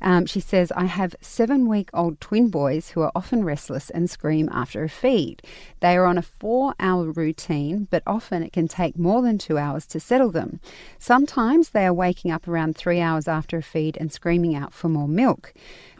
Um, 0.00 0.26
she 0.26 0.38
says, 0.38 0.70
I 0.76 0.84
have 0.84 1.16
seven 1.20 1.68
week 1.68 1.90
old 1.92 2.20
twin 2.20 2.50
boys 2.50 2.90
who 2.90 3.00
are 3.00 3.10
often 3.16 3.44
restless 3.44 3.90
and 3.90 4.08
scream 4.08 4.48
after 4.52 4.84
a 4.84 4.88
feed. 4.88 5.42
They 5.80 5.96
are 5.96 6.06
on 6.06 6.18
a 6.18 6.22
four 6.22 6.76
hour 6.78 7.10
routine, 7.10 7.88
but 7.90 8.04
often 8.06 8.44
it 8.44 8.52
can 8.52 8.68
take 8.68 8.96
more 8.96 9.22
than 9.22 9.38
two 9.38 9.58
hours 9.58 9.86
to 9.86 9.98
settle 9.98 10.30
them. 10.36 10.60
Sometimes 10.98 11.70
they 11.70 11.86
are 11.86 11.92
waking 11.92 12.30
up 12.30 12.46
around 12.46 12.76
three 12.76 13.00
hours 13.00 13.26
after 13.26 13.56
a 13.56 13.62
feed 13.62 13.96
and 14.00 14.12
screaming 14.12 14.54
out 14.54 14.72
for 14.72 14.88
more 14.88 15.08
milk. 15.08 15.52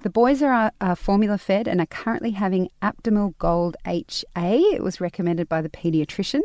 The 0.03 0.11
boys 0.11 0.43
are, 0.43 0.71
are 0.81 0.95
formula 0.95 1.39
fed 1.39 1.67
and 1.67 1.81
are 1.81 1.87
currently 1.87 2.31
having 2.31 2.71
Aptamil 2.81 3.37
Gold 3.39 3.77
HA. 3.87 4.29
It 4.37 4.83
was 4.83 5.01
recommended 5.01 5.49
by 5.49 5.63
the 5.63 5.69
paediatrician. 5.69 6.43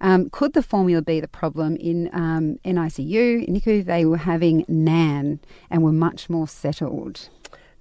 Um, 0.00 0.28
could 0.30 0.54
the 0.54 0.62
formula 0.62 1.02
be 1.02 1.20
the 1.20 1.28
problem 1.28 1.76
in 1.76 2.10
um, 2.12 2.58
NICU? 2.64 3.48
NICU, 3.48 3.84
they 3.84 4.04
were 4.04 4.16
having 4.16 4.64
NAN 4.66 5.38
and 5.70 5.84
were 5.84 5.92
much 5.92 6.28
more 6.28 6.48
settled. 6.48 7.28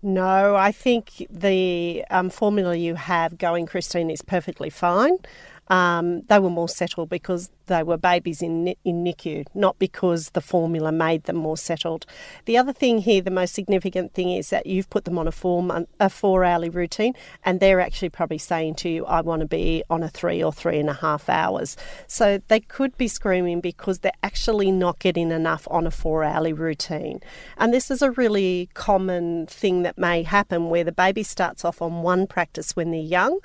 No, 0.03 0.55
I 0.55 0.71
think 0.71 1.25
the 1.31 2.05
um, 2.11 2.29
formula 2.29 2.75
you 2.75 2.93
have 2.93 3.39
going, 3.39 3.65
Christine, 3.65 4.11
is 4.11 4.21
perfectly 4.21 4.69
fine. 4.69 5.17
Um, 5.67 6.21
they 6.23 6.39
were 6.39 6.49
more 6.49 6.69
settled 6.69 7.09
because 7.09 7.49
they 7.67 7.81
were 7.81 7.97
babies 7.97 8.41
in, 8.41 8.75
in 8.83 9.03
NICU, 9.03 9.45
not 9.53 9.79
because 9.79 10.29
the 10.29 10.41
formula 10.41 10.91
made 10.91 11.23
them 11.23 11.37
more 11.37 11.57
settled. 11.57 12.05
The 12.45 12.57
other 12.57 12.73
thing 12.73 12.99
here, 12.99 13.21
the 13.21 13.31
most 13.31 13.53
significant 13.53 14.13
thing, 14.13 14.31
is 14.31 14.49
that 14.51 14.67
you've 14.67 14.89
put 14.89 15.05
them 15.05 15.17
on 15.17 15.27
a 15.27 15.31
four 15.31 15.63
month, 15.63 15.89
a 15.99 16.09
four 16.09 16.43
hourly 16.43 16.69
routine, 16.69 17.13
and 17.43 17.59
they're 17.59 17.81
actually 17.81 18.09
probably 18.09 18.37
saying 18.37 18.75
to 18.75 18.89
you, 18.89 19.05
"I 19.05 19.21
want 19.21 19.39
to 19.39 19.47
be 19.47 19.83
on 19.89 20.03
a 20.03 20.09
three 20.09 20.43
or 20.43 20.53
three 20.53 20.79
and 20.79 20.89
a 20.89 20.93
half 20.93 21.29
hours." 21.29 21.75
So 22.07 22.39
they 22.47 22.59
could 22.59 22.95
be 22.97 23.07
screaming 23.07 23.61
because 23.61 23.99
they're 23.99 24.11
actually 24.21 24.71
not 24.71 24.99
getting 24.99 25.31
enough 25.31 25.67
on 25.71 25.87
a 25.87 25.91
four 25.91 26.23
hourly 26.23 26.53
routine, 26.53 27.21
and 27.57 27.73
this 27.73 27.89
is 27.89 28.01
a 28.01 28.11
really 28.11 28.69
common 28.73 29.47
thing 29.47 29.83
that 29.83 29.97
may 29.97 30.23
happen 30.23 30.69
where 30.69 30.83
the 30.83 30.91
baby 30.91 31.23
starts 31.23 31.65
off 31.65 31.81
on 31.81 32.03
one 32.03 32.27
practice 32.27 32.75
when 32.75 32.91
they're 32.91 32.99
young 32.99 33.39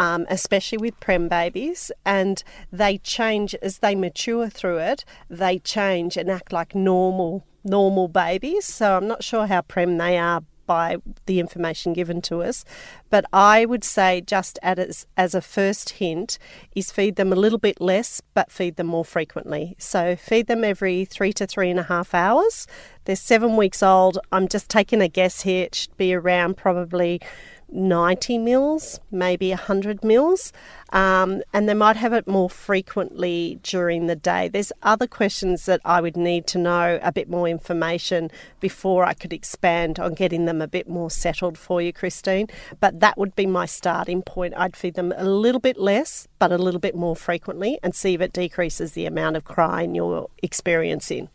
um, 0.00 0.26
especially 0.30 0.78
with 0.78 0.98
prem 0.98 1.28
babies, 1.28 1.92
and 2.06 2.42
they 2.72 2.96
change 2.96 3.54
as 3.56 3.80
they 3.80 3.94
mature 3.94 4.48
through 4.48 4.78
it. 4.78 5.04
They 5.28 5.58
change 5.58 6.16
and 6.16 6.30
act 6.30 6.52
like 6.52 6.74
normal 6.74 7.44
normal 7.62 8.08
babies. 8.08 8.64
So 8.64 8.96
I'm 8.96 9.06
not 9.06 9.22
sure 9.22 9.46
how 9.46 9.60
prem 9.60 9.98
they 9.98 10.16
are 10.16 10.42
by 10.64 10.96
the 11.26 11.40
information 11.40 11.92
given 11.92 12.22
to 12.22 12.42
us. 12.42 12.64
But 13.10 13.26
I 13.30 13.66
would 13.66 13.84
say, 13.84 14.22
just 14.22 14.58
as, 14.62 15.04
as 15.16 15.34
a 15.34 15.42
first 15.42 15.90
hint, 15.90 16.38
is 16.74 16.92
feed 16.92 17.16
them 17.16 17.32
a 17.32 17.36
little 17.36 17.58
bit 17.58 17.80
less, 17.80 18.22
but 18.32 18.50
feed 18.50 18.76
them 18.76 18.86
more 18.86 19.04
frequently. 19.04 19.74
So 19.78 20.16
feed 20.16 20.46
them 20.46 20.64
every 20.64 21.04
three 21.04 21.32
to 21.34 21.46
three 21.46 21.70
and 21.70 21.80
a 21.80 21.82
half 21.82 22.14
hours. 22.14 22.66
They're 23.04 23.16
seven 23.16 23.56
weeks 23.56 23.82
old. 23.82 24.18
I'm 24.32 24.48
just 24.48 24.70
taking 24.70 25.02
a 25.02 25.08
guess 25.08 25.42
here. 25.42 25.64
It 25.64 25.74
should 25.74 25.96
be 25.96 26.14
around 26.14 26.56
probably 26.56 27.20
90 27.72 28.38
mils, 28.38 29.00
maybe 29.10 29.50
100 29.50 30.04
mils, 30.04 30.52
um, 30.92 31.42
and 31.52 31.68
they 31.68 31.74
might 31.74 31.96
have 31.96 32.12
it 32.12 32.26
more 32.26 32.50
frequently 32.50 33.58
during 33.62 34.06
the 34.06 34.16
day. 34.16 34.48
There's 34.48 34.72
other 34.82 35.06
questions 35.06 35.66
that 35.66 35.80
I 35.84 36.00
would 36.00 36.16
need 36.16 36.46
to 36.48 36.58
know 36.58 36.98
a 37.02 37.12
bit 37.12 37.28
more 37.28 37.48
information 37.48 38.30
before 38.60 39.04
I 39.04 39.14
could 39.14 39.32
expand 39.32 39.98
on 39.98 40.14
getting 40.14 40.46
them 40.46 40.60
a 40.60 40.68
bit 40.68 40.88
more 40.88 41.10
settled 41.10 41.56
for 41.56 41.80
you, 41.80 41.92
Christine. 41.92 42.48
But 42.80 43.00
that 43.00 43.16
would 43.18 43.36
be 43.36 43.46
my 43.46 43.66
starting 43.66 44.22
point. 44.22 44.54
I'd 44.56 44.76
feed 44.76 44.94
them 44.94 45.12
a 45.16 45.24
little 45.24 45.60
bit 45.60 45.76
less, 45.76 46.28
but 46.38 46.52
a 46.52 46.58
little 46.58 46.80
bit 46.80 46.94
more 46.94 47.16
frequently, 47.16 47.78
and 47.82 47.94
see 47.94 48.14
if 48.14 48.20
it 48.20 48.32
decreases 48.32 48.92
the 48.92 49.06
amount 49.06 49.36
of 49.36 49.44
crying 49.44 49.94
you're 49.94 50.28
experiencing. 50.42 51.28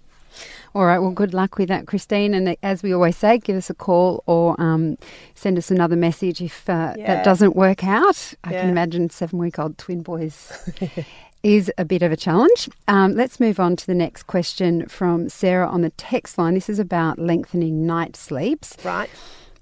All 0.75 0.85
right. 0.85 0.99
Well, 0.99 1.11
good 1.11 1.33
luck 1.33 1.57
with 1.57 1.69
that, 1.69 1.87
Christine. 1.87 2.33
And 2.33 2.57
as 2.61 2.83
we 2.83 2.93
always 2.93 3.15
say, 3.15 3.37
give 3.37 3.55
us 3.55 3.69
a 3.69 3.73
call 3.73 4.25
or 4.27 4.59
um, 4.61 4.97
send 5.33 5.57
us 5.57 5.71
another 5.71 5.95
message 5.95 6.41
if 6.41 6.69
uh, 6.69 6.93
yeah. 6.97 7.15
that 7.15 7.23
doesn't 7.23 7.55
work 7.55 7.85
out. 7.85 8.33
I 8.43 8.51
yeah. 8.51 8.61
can 8.61 8.69
imagine 8.71 9.09
seven 9.09 9.39
week 9.39 9.57
old 9.57 9.77
twin 9.77 10.01
boys. 10.01 10.51
is 11.43 11.71
a 11.77 11.85
bit 11.85 12.01
of 12.01 12.11
a 12.11 12.17
challenge. 12.17 12.67
Um, 12.87 13.13
let's 13.13 13.39
move 13.39 13.59
on 13.59 13.75
to 13.75 13.85
the 13.85 13.93
next 13.93 14.23
question 14.23 14.87
from 14.87 15.29
Sarah 15.29 15.67
on 15.67 15.81
the 15.81 15.91
text 15.91 16.39
line. 16.39 16.55
This 16.55 16.69
is 16.69 16.79
about 16.79 17.19
lengthening 17.19 17.85
night 17.85 18.15
sleeps. 18.15 18.75
Right. 18.83 19.11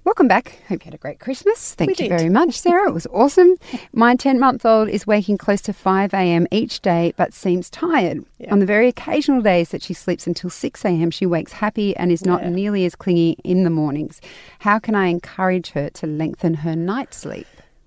Welcome 0.04 0.28
back. 0.28 0.58
Hope 0.68 0.82
you 0.82 0.84
had 0.84 0.94
a 0.94 0.98
great 0.98 1.18
Christmas. 1.18 1.72
Thank 1.72 1.88
we 1.88 2.04
you 2.04 2.10
did. 2.10 2.18
very 2.18 2.28
much, 2.28 2.58
Sarah. 2.58 2.88
It 2.90 2.92
was 2.92 3.06
awesome. 3.06 3.56
My 3.94 4.14
10 4.14 4.38
month 4.38 4.66
old 4.66 4.90
is 4.90 5.06
waking 5.06 5.38
close 5.38 5.62
to 5.62 5.72
5 5.72 6.12
a.m. 6.12 6.46
each 6.50 6.80
day 6.80 7.14
but 7.16 7.32
seems 7.32 7.70
tired. 7.70 8.22
Yeah. 8.38 8.52
On 8.52 8.58
the 8.58 8.66
very 8.66 8.86
occasional 8.86 9.40
days 9.40 9.70
that 9.70 9.82
she 9.82 9.94
sleeps 9.94 10.26
until 10.26 10.50
6 10.50 10.84
a.m., 10.84 11.10
she 11.10 11.24
wakes 11.24 11.52
happy 11.52 11.96
and 11.96 12.12
is 12.12 12.22
not 12.22 12.42
yeah. 12.42 12.50
nearly 12.50 12.84
as 12.84 12.94
clingy 12.94 13.38
in 13.44 13.64
the 13.64 13.70
mornings. 13.70 14.20
How 14.58 14.78
can 14.78 14.94
I 14.94 15.06
encourage 15.06 15.70
her 15.70 15.88
to 15.88 16.06
lengthen 16.06 16.52
her 16.52 16.76
night 16.76 17.14
sleep? 17.14 17.46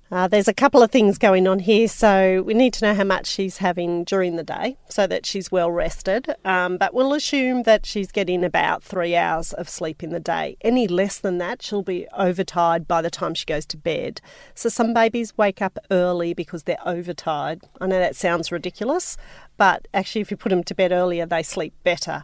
Uh, 0.09 0.25
there's 0.25 0.47
a 0.47 0.53
couple 0.53 0.81
of 0.81 0.89
things 0.89 1.17
going 1.17 1.47
on 1.47 1.59
here, 1.59 1.87
so 1.87 2.41
we 2.45 2.53
need 2.53 2.73
to 2.73 2.85
know 2.85 2.93
how 2.93 3.03
much 3.03 3.27
she's 3.27 3.57
having 3.57 4.05
during 4.05 4.37
the 4.37 4.43
day 4.43 4.77
so 4.87 5.05
that 5.05 5.25
she's 5.25 5.51
well 5.51 5.69
rested. 5.69 6.33
Um, 6.45 6.77
but 6.77 6.93
we'll 6.93 7.13
assume 7.13 7.63
that 7.63 7.85
she's 7.85 8.09
getting 8.11 8.45
about 8.45 8.83
three 8.83 9.17
hours 9.17 9.51
of 9.51 9.67
sleep 9.67 10.01
in 10.03 10.11
the 10.11 10.19
day. 10.21 10.55
Any 10.61 10.87
less 10.87 11.19
than 11.19 11.39
that, 11.39 11.61
she'll 11.61 11.81
be 11.81 12.07
overtired 12.17 12.87
by 12.87 13.01
the 13.01 13.09
time 13.09 13.33
she 13.33 13.45
goes 13.45 13.65
to 13.65 13.77
bed. 13.77 14.21
So 14.55 14.69
some 14.69 14.93
babies 14.93 15.37
wake 15.37 15.61
up 15.61 15.77
early 15.91 16.33
because 16.33 16.63
they're 16.63 16.77
overtired. 16.85 17.63
I 17.81 17.87
know 17.87 17.99
that 17.99 18.15
sounds 18.15 18.49
ridiculous, 18.49 19.17
but 19.57 19.89
actually, 19.93 20.21
if 20.21 20.31
you 20.31 20.37
put 20.37 20.49
them 20.49 20.63
to 20.63 20.75
bed 20.75 20.93
earlier, 20.93 21.25
they 21.25 21.43
sleep 21.43 21.73
better. 21.83 22.23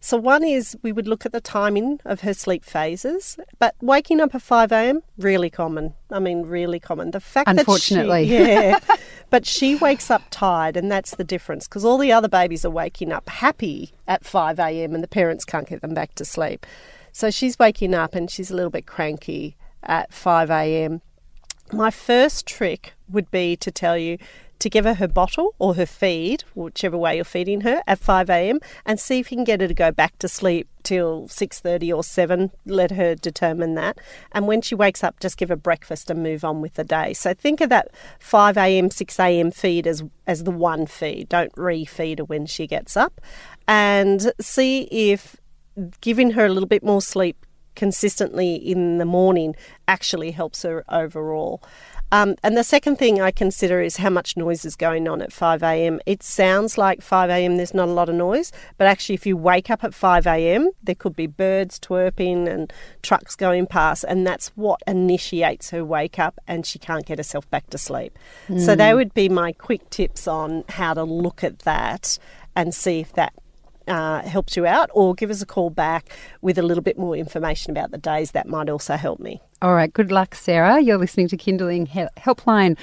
So, 0.00 0.16
one 0.16 0.44
is 0.44 0.76
we 0.82 0.92
would 0.92 1.08
look 1.08 1.26
at 1.26 1.32
the 1.32 1.40
timing 1.40 2.00
of 2.04 2.20
her 2.20 2.34
sleep 2.34 2.64
phases, 2.64 3.38
but 3.58 3.74
waking 3.80 4.20
up 4.20 4.34
at 4.34 4.42
5 4.42 4.72
a.m., 4.72 5.02
really 5.18 5.50
common. 5.50 5.94
I 6.10 6.18
mean, 6.18 6.42
really 6.42 6.78
common. 6.80 7.10
The 7.10 7.20
fact 7.20 7.48
Unfortunately. 7.48 8.28
that 8.28 8.44
she, 8.44 8.52
yeah, 8.52 8.78
but 9.30 9.46
she 9.46 9.74
wakes 9.74 10.10
up 10.10 10.22
tired, 10.30 10.76
and 10.76 10.90
that's 10.90 11.16
the 11.16 11.24
difference 11.24 11.66
because 11.66 11.84
all 11.84 11.98
the 11.98 12.12
other 12.12 12.28
babies 12.28 12.64
are 12.64 12.70
waking 12.70 13.12
up 13.12 13.28
happy 13.28 13.92
at 14.06 14.24
5 14.24 14.58
a.m., 14.58 14.94
and 14.94 15.02
the 15.02 15.08
parents 15.08 15.44
can't 15.44 15.68
get 15.68 15.80
them 15.80 15.94
back 15.94 16.14
to 16.16 16.24
sleep. 16.24 16.66
So, 17.12 17.30
she's 17.30 17.58
waking 17.58 17.94
up 17.94 18.14
and 18.14 18.30
she's 18.30 18.50
a 18.50 18.54
little 18.54 18.70
bit 18.70 18.86
cranky 18.86 19.56
at 19.82 20.12
5 20.12 20.50
a.m. 20.50 21.00
My 21.72 21.90
first 21.90 22.46
trick 22.46 22.92
would 23.08 23.30
be 23.30 23.56
to 23.56 23.70
tell 23.70 23.98
you 23.98 24.18
to 24.58 24.70
give 24.70 24.84
her 24.84 24.94
her 24.94 25.08
bottle 25.08 25.54
or 25.58 25.74
her 25.74 25.86
feed, 25.86 26.44
whichever 26.54 26.96
way 26.96 27.16
you're 27.16 27.24
feeding 27.24 27.62
her, 27.62 27.82
at 27.86 27.98
5 27.98 28.30
a.m. 28.30 28.60
and 28.84 28.98
see 28.98 29.18
if 29.18 29.30
you 29.30 29.36
can 29.36 29.44
get 29.44 29.60
her 29.60 29.68
to 29.68 29.74
go 29.74 29.90
back 29.90 30.18
to 30.18 30.28
sleep 30.28 30.68
till 30.82 31.28
6.30 31.28 31.94
or 31.94 32.02
7. 32.02 32.50
Let 32.64 32.92
her 32.92 33.14
determine 33.14 33.74
that. 33.74 33.98
And 34.32 34.46
when 34.46 34.62
she 34.62 34.74
wakes 34.74 35.04
up, 35.04 35.20
just 35.20 35.36
give 35.36 35.48
her 35.48 35.56
breakfast 35.56 36.10
and 36.10 36.22
move 36.22 36.44
on 36.44 36.60
with 36.60 36.74
the 36.74 36.84
day. 36.84 37.12
So 37.12 37.34
think 37.34 37.60
of 37.60 37.68
that 37.70 37.88
5 38.20 38.56
a.m., 38.56 38.90
6 38.90 39.20
a.m. 39.20 39.50
feed 39.50 39.86
as, 39.86 40.02
as 40.26 40.44
the 40.44 40.50
one 40.50 40.86
feed. 40.86 41.28
Don't 41.28 41.52
refeed 41.52 42.18
her 42.18 42.24
when 42.24 42.46
she 42.46 42.66
gets 42.66 42.96
up. 42.96 43.20
And 43.68 44.32
see 44.40 44.82
if 44.90 45.36
giving 46.00 46.30
her 46.32 46.46
a 46.46 46.48
little 46.48 46.68
bit 46.68 46.82
more 46.82 47.02
sleep 47.02 47.44
consistently 47.76 48.54
in 48.54 48.98
the 48.98 49.04
morning 49.04 49.54
actually 49.86 50.32
helps 50.32 50.62
her 50.62 50.84
overall. 50.88 51.62
Um, 52.12 52.36
and 52.42 52.56
the 52.56 52.64
second 52.64 52.96
thing 52.96 53.20
I 53.20 53.30
consider 53.30 53.80
is 53.80 53.96
how 53.96 54.10
much 54.10 54.36
noise 54.36 54.64
is 54.64 54.76
going 54.76 55.08
on 55.08 55.20
at 55.20 55.32
5 55.32 55.62
a.m. 55.62 56.00
It 56.06 56.22
sounds 56.22 56.78
like 56.78 57.02
5 57.02 57.30
a.m. 57.30 57.56
there's 57.56 57.74
not 57.74 57.88
a 57.88 57.92
lot 57.92 58.08
of 58.08 58.14
noise, 58.14 58.52
but 58.78 58.86
actually, 58.86 59.16
if 59.16 59.26
you 59.26 59.36
wake 59.36 59.70
up 59.70 59.82
at 59.82 59.92
5 59.92 60.26
a.m., 60.26 60.70
there 60.82 60.94
could 60.94 61.16
be 61.16 61.26
birds 61.26 61.80
twerping 61.80 62.48
and 62.48 62.72
trucks 63.02 63.34
going 63.34 63.66
past, 63.66 64.04
and 64.06 64.26
that's 64.26 64.48
what 64.48 64.80
initiates 64.86 65.70
her 65.70 65.84
wake 65.84 66.18
up, 66.18 66.38
and 66.46 66.64
she 66.64 66.78
can't 66.78 67.06
get 67.06 67.18
herself 67.18 67.48
back 67.50 67.68
to 67.70 67.78
sleep. 67.78 68.16
Mm. 68.48 68.64
So, 68.64 68.76
they 68.76 68.94
would 68.94 69.12
be 69.12 69.28
my 69.28 69.52
quick 69.52 69.88
tips 69.90 70.28
on 70.28 70.64
how 70.68 70.94
to 70.94 71.02
look 71.02 71.42
at 71.42 71.60
that 71.60 72.18
and 72.54 72.74
see 72.74 73.00
if 73.00 73.12
that 73.14 73.34
uh, 73.88 74.22
helps 74.22 74.56
you 74.56 74.66
out, 74.66 74.90
or 74.92 75.14
give 75.14 75.30
us 75.30 75.42
a 75.42 75.46
call 75.46 75.70
back 75.70 76.10
with 76.40 76.58
a 76.58 76.62
little 76.62 76.82
bit 76.82 76.98
more 76.98 77.16
information 77.16 77.70
about 77.70 77.90
the 77.90 77.98
days. 77.98 78.32
That 78.32 78.46
might 78.46 78.68
also 78.68 78.96
help 78.96 79.20
me. 79.20 79.40
All 79.62 79.74
right, 79.74 79.90
good 79.90 80.12
luck, 80.12 80.34
Sarah. 80.34 80.80
You're 80.80 80.98
listening 80.98 81.28
to 81.28 81.36
Kinderling 81.38 81.88
Helpline 81.88 82.76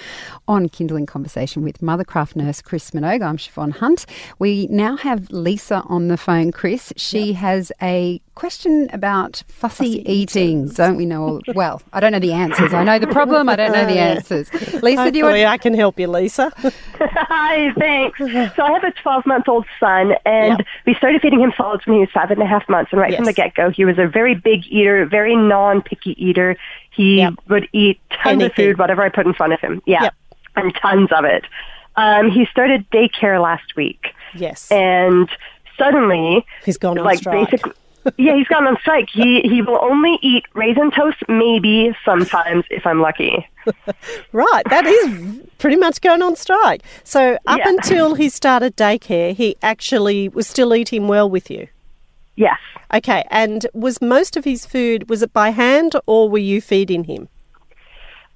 on 0.48 0.70
Kinderling 0.70 1.06
Conversation 1.06 1.62
with 1.62 1.82
Mothercraft 1.82 2.36
nurse 2.36 2.64
Chris 2.64 2.90
Minogue. 2.92 3.22
I'm 3.22 3.38
Siobhan 3.38 3.74
Hunt. 3.74 4.08
We 4.40 4.66
now 4.72 4.98
have 4.98 5.30
Lisa 5.30 5.84
on 5.86 6.08
the 6.08 6.18
phone. 6.18 6.52
Chris, 6.52 6.92
she 6.98 7.26
yep. 7.26 7.36
has 7.36 7.72
a 7.80 8.20
question 8.36 8.90
about 8.92 9.44
fussy, 9.48 10.00
fussy 10.00 10.12
eating. 10.12 10.68
Don't 10.70 10.96
we 10.96 11.06
know? 11.06 11.24
All, 11.24 11.42
well, 11.54 11.82
I 11.94 12.00
don't 12.00 12.12
know 12.12 12.20
the 12.20 12.34
answers. 12.34 12.74
I 12.74 12.84
know 12.84 12.98
the 12.98 13.06
problem. 13.08 13.50
I 13.50 13.56
don't 13.56 13.72
know 13.72 13.86
the 13.86 14.00
answers. 14.00 14.52
Lisa, 14.54 14.72
Hopefully 14.74 15.12
do 15.12 15.18
you 15.20 15.26
want? 15.26 15.38
I 15.38 15.58
can 15.58 15.76
help 15.76 16.00
you, 16.00 16.08
Lisa. 16.08 16.52
Hi, 17.00 17.72
thanks. 17.78 18.18
So 18.18 18.64
I 18.64 18.72
have 18.72 18.84
a 18.84 18.92
12 18.92 19.26
month 19.26 19.48
old 19.48 19.66
son, 19.80 20.14
and 20.26 20.58
yep. 20.58 20.68
we 20.86 20.96
started 20.96 21.22
feeding 21.22 21.40
him 21.40 21.54
solids 21.56 21.86
when 21.86 21.96
he 21.96 22.00
was 22.00 22.10
five 22.12 22.32
and 22.32 22.42
a 22.42 22.48
half 22.48 22.68
months. 22.68 22.92
And 22.92 23.00
right 23.00 23.12
yes. 23.12 23.18
from 23.18 23.26
the 23.26 23.34
get 23.34 23.54
go, 23.54 23.70
he 23.70 23.86
was 23.86 24.00
a 24.00 24.08
very 24.08 24.34
big 24.34 24.66
eater, 24.68 25.06
very 25.06 25.36
non 25.36 25.82
picky 25.82 26.16
eater. 26.24 26.58
He 26.92 27.18
yep. 27.18 27.34
would 27.50 27.68
eat 27.74 28.00
tons 28.12 28.42
Anything. 28.42 28.46
of 28.46 28.54
food, 28.56 28.78
whatever 28.78 29.02
I 29.04 29.10
put 29.10 29.26
in 29.26 29.34
front 29.34 29.54
of 29.54 29.60
him. 29.60 29.82
Yeah, 29.86 30.04
yep. 30.04 30.16
and 30.56 30.74
tons 30.76 31.10
of 31.12 31.26
it. 31.26 31.44
Um, 31.96 32.30
he 32.32 32.46
started 32.48 32.90
daycare 32.92 33.42
last 33.42 33.76
week. 33.76 34.08
Yes, 34.36 34.72
and 34.72 35.30
suddenly 35.78 36.46
he's 36.66 36.78
gone 36.78 36.98
on 36.98 37.06
like 37.06 37.20
strike. 37.20 37.50
basically 37.52 37.74
yeah, 38.18 38.36
he's 38.36 38.48
gone 38.48 38.68
on 38.68 38.78
strike. 38.82 39.10
He 39.12 39.42
he 39.42 39.62
will 39.62 39.80
only 39.82 40.18
eat 40.22 40.44
raisin 40.54 40.92
toast 40.92 41.18
maybe 41.28 41.96
sometimes 42.04 42.66
if 42.70 42.86
I'm 42.86 43.02
lucky. 43.02 43.48
right, 44.34 44.64
that 44.70 44.86
is 44.86 45.42
pretty 45.58 45.78
much 45.78 46.02
going 46.02 46.22
on 46.22 46.36
strike. 46.36 46.84
So 47.04 47.38
up 47.48 47.60
Yeah. 47.60 47.70
until 47.70 48.16
he 48.16 48.28
started 48.30 48.76
daycare, 48.76 49.34
he 49.34 49.56
actually 49.62 50.28
was 50.28 50.48
still 50.48 50.76
eating 50.76 51.08
well 51.08 51.30
with 51.30 51.50
you. 51.50 51.68
Yes. 52.36 52.58
Okay, 52.94 53.24
and 53.30 53.66
was 53.74 54.02
most 54.02 54.38
of 54.38 54.44
his 54.44 54.66
food 54.66 55.10
was 55.10 55.22
it 55.22 55.34
by 55.34 55.50
hand 55.50 55.94
or 56.06 56.30
were 56.30 56.38
you 56.38 56.62
feeding 56.62 57.04
him? 57.06 57.28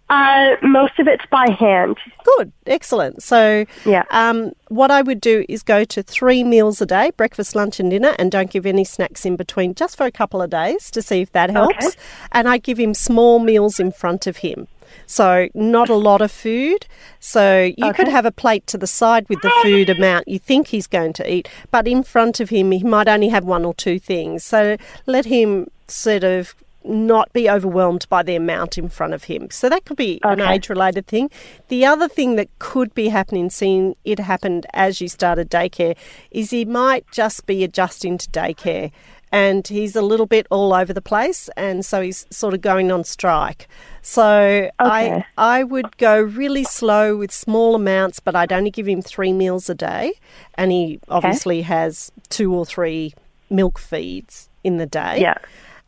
Uh, 0.09 0.55
most 0.61 0.97
of 0.99 1.07
it's 1.07 1.25
by 1.29 1.45
hand. 1.59 1.97
Good, 2.37 2.53
excellent. 2.65 3.21
So, 3.21 3.65
Yeah. 3.85 4.03
um, 4.09 4.53
what 4.69 4.89
I 4.89 5.01
would 5.01 5.19
do 5.19 5.43
is 5.49 5.63
go 5.63 5.83
to 5.83 6.01
three 6.01 6.45
meals 6.45 6.81
a 6.81 6.85
day 6.85 7.11
breakfast, 7.17 7.55
lunch, 7.57 7.79
and 7.81 7.91
dinner, 7.91 8.15
and 8.17 8.31
don't 8.31 8.49
give 8.49 8.65
any 8.65 8.85
snacks 8.85 9.25
in 9.25 9.35
between 9.35 9.75
just 9.75 9.97
for 9.97 10.05
a 10.05 10.11
couple 10.11 10.41
of 10.41 10.49
days 10.49 10.89
to 10.91 11.01
see 11.01 11.19
if 11.21 11.33
that 11.33 11.49
helps. 11.49 11.97
And 12.31 12.47
I 12.47 12.57
give 12.57 12.77
him 12.77 12.93
small 12.93 13.39
meals 13.39 13.81
in 13.81 13.91
front 13.91 14.27
of 14.27 14.37
him. 14.37 14.67
So, 15.05 15.47
not 15.53 15.89
a 15.89 15.95
lot 15.95 16.21
of 16.21 16.31
food. 16.31 16.85
So, 17.19 17.71
you 17.77 17.93
could 17.93 18.07
have 18.07 18.25
a 18.25 18.31
plate 18.31 18.67
to 18.67 18.77
the 18.77 18.87
side 18.87 19.27
with 19.29 19.41
the 19.41 19.51
food 19.63 19.89
amount 19.89 20.27
you 20.27 20.39
think 20.39 20.67
he's 20.67 20.87
going 20.87 21.13
to 21.13 21.31
eat, 21.31 21.49
but 21.71 21.87
in 21.87 22.03
front 22.03 22.39
of 22.39 22.49
him, 22.49 22.71
he 22.71 22.83
might 22.83 23.07
only 23.07 23.29
have 23.29 23.45
one 23.45 23.65
or 23.65 23.73
two 23.73 23.99
things. 23.99 24.43
So, 24.43 24.77
let 25.05 25.25
him 25.25 25.69
sort 25.87 26.23
of 26.23 26.55
not 26.87 27.31
be 27.33 27.49
overwhelmed 27.49 28.07
by 28.09 28.23
the 28.23 28.35
amount 28.35 28.77
in 28.77 28.89
front 28.89 29.13
of 29.13 29.25
him. 29.25 29.49
So 29.51 29.69
that 29.69 29.85
could 29.85 29.97
be 29.97 30.19
an 30.23 30.39
age 30.39 30.69
related 30.69 31.07
thing. 31.07 31.29
The 31.67 31.85
other 31.85 32.07
thing 32.07 32.35
that 32.35 32.47
could 32.59 32.93
be 32.93 33.09
happening, 33.09 33.49
seeing 33.49 33.95
it 34.05 34.19
happened 34.19 34.65
as 34.73 35.01
you 35.01 35.07
started 35.07 35.49
daycare, 35.49 35.95
is 36.31 36.51
he 36.51 36.65
might 36.65 37.09
just 37.11 37.45
be 37.45 37.63
adjusting 37.63 38.17
to 38.19 38.29
daycare 38.29 38.91
and 39.31 39.67
he's 39.67 39.95
a 39.95 40.01
little 40.01 40.25
bit 40.25 40.47
all 40.49 40.73
over 40.73 40.93
the 40.93 41.01
place 41.01 41.49
and 41.57 41.85
so 41.85 42.01
he's 42.01 42.25
sort 42.29 42.53
of 42.53 42.61
going 42.61 42.91
on 42.91 43.03
strike. 43.03 43.67
So 44.01 44.69
I 44.79 45.05
Okay. 45.07 45.25
I 45.37 45.63
would 45.63 45.97
go 45.97 46.19
really 46.21 46.63
slow 46.63 47.17
with 47.17 47.31
small 47.31 47.75
amounts, 47.75 48.19
but 48.19 48.35
I'd 48.35 48.53
only 48.53 48.71
give 48.71 48.87
him 48.87 49.01
three 49.01 49.33
meals 49.33 49.69
a 49.69 49.75
day 49.75 50.13
and 50.55 50.71
he 50.71 50.99
obviously 51.09 51.61
has 51.63 52.11
two 52.29 52.53
or 52.53 52.65
three 52.65 53.13
milk 53.49 53.79
feeds 53.79 54.49
in 54.63 54.77
the 54.77 54.85
day. 54.85 55.19
Yeah. 55.21 55.37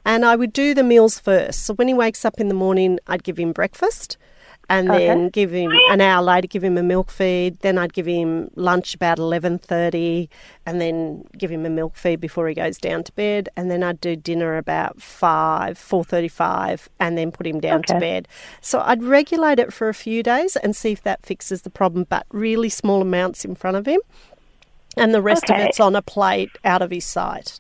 And 0.06 0.26
I 0.26 0.36
would 0.36 0.54
do 0.54 0.74
the 0.74 0.84
meals 0.84 1.20
first. 1.20 1.66
So 1.66 1.74
when 1.74 1.88
he 1.88 1.94
wakes 1.94 2.26
up 2.26 2.40
in 2.40 2.48
the 2.48 2.54
morning, 2.54 3.00
I'd 3.08 3.24
give 3.24 3.38
him 3.38 3.52
breakfast 3.52 4.18
and 4.70 4.90
Okay. 4.90 5.08
then 5.08 5.30
give 5.30 5.52
him 5.52 5.72
an 5.90 6.00
hour 6.00 6.22
later 6.24 6.48
give 6.48 6.64
him 6.64 6.78
a 6.78 6.84
milk 6.84 7.10
feed. 7.12 7.60
Then 7.60 7.78
i'd 7.78 7.94
give 7.94 8.06
him 8.06 8.50
lunch 8.56 8.94
about 8.96 9.18
11.30 9.18 10.30
and 10.66 10.80
then 10.80 11.26
give 11.38 11.50
him 11.52 11.66
a 11.66 11.70
milk 11.70 11.96
feed 11.96 12.22
before 12.22 12.48
he 12.48 12.54
goes 12.54 12.78
down 12.78 13.04
to 13.04 13.12
bed. 13.14 13.50
And 13.58 13.70
then 13.70 13.84
i'd 13.84 14.00
do 14.00 14.16
dinner 14.16 14.58
about 14.58 15.02
5 15.02 15.78
4.35 15.78 16.88
and 17.00 17.18
then 17.18 17.32
put 17.32 17.48
him 17.48 17.60
down 17.60 17.84
to 17.84 18.00
bed. 18.00 18.28
So 18.62 18.82
i'd 18.86 19.04
regulate 19.04 19.60
it 19.60 19.74
for 19.74 19.90
a 19.90 19.94
few 19.94 20.24
days 20.24 20.56
and 20.56 20.76
see 20.76 20.92
if 20.92 21.04
that 21.04 21.26
fixes 21.26 21.64
the 21.64 21.70
problem 21.70 22.06
but 22.10 22.26
really 22.32 22.70
small 22.70 23.02
amounts 23.02 23.44
in 23.44 23.56
front 23.56 23.76
of 23.78 23.86
him. 23.88 24.00
And 24.98 25.14
the 25.14 25.22
rest 25.22 25.50
of 25.50 25.58
it's 25.58 25.80
on 25.80 25.96
a 25.96 26.02
plate 26.02 26.52
out 26.66 26.82
of 26.82 26.92
his 26.92 27.06
sight. 27.06 27.60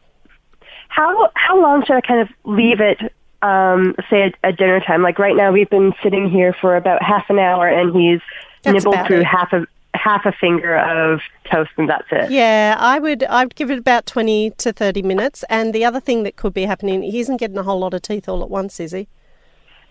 How 0.89 1.29
how 1.35 1.61
long 1.61 1.83
should 1.85 1.95
I 1.95 2.01
kind 2.01 2.21
of 2.21 2.29
leave 2.43 2.81
it? 2.81 2.99
Um, 3.41 3.95
say 4.09 4.23
at, 4.23 4.35
at 4.43 4.57
dinner 4.57 4.81
time. 4.81 5.01
Like 5.01 5.17
right 5.17 5.35
now, 5.35 5.51
we've 5.51 5.69
been 5.69 5.93
sitting 6.03 6.29
here 6.29 6.53
for 6.59 6.75
about 6.75 7.01
half 7.01 7.29
an 7.29 7.39
hour, 7.39 7.67
and 7.67 7.95
he's 7.95 8.19
That's 8.63 8.83
nibbled 8.83 9.07
through 9.07 9.21
it. 9.21 9.25
half 9.25 9.53
a 9.53 9.65
half 9.95 10.25
a 10.25 10.31
finger 10.31 10.75
of 10.77 11.21
toast, 11.49 11.71
and 11.77 11.89
that's 11.89 12.07
it. 12.11 12.31
Yeah, 12.31 12.75
I 12.79 12.99
would. 12.99 13.23
I'd 13.23 13.55
give 13.55 13.71
it 13.71 13.79
about 13.79 14.05
twenty 14.05 14.51
to 14.57 14.73
thirty 14.73 15.01
minutes. 15.01 15.45
And 15.49 15.73
the 15.73 15.85
other 15.85 15.99
thing 16.01 16.23
that 16.23 16.35
could 16.35 16.53
be 16.53 16.63
happening, 16.63 17.01
he 17.01 17.19
isn't 17.21 17.37
getting 17.37 17.57
a 17.57 17.63
whole 17.63 17.79
lot 17.79 17.93
of 17.93 18.01
teeth 18.01 18.27
all 18.27 18.43
at 18.43 18.49
once, 18.49 18.79
is 18.79 18.91
he? 18.91 19.07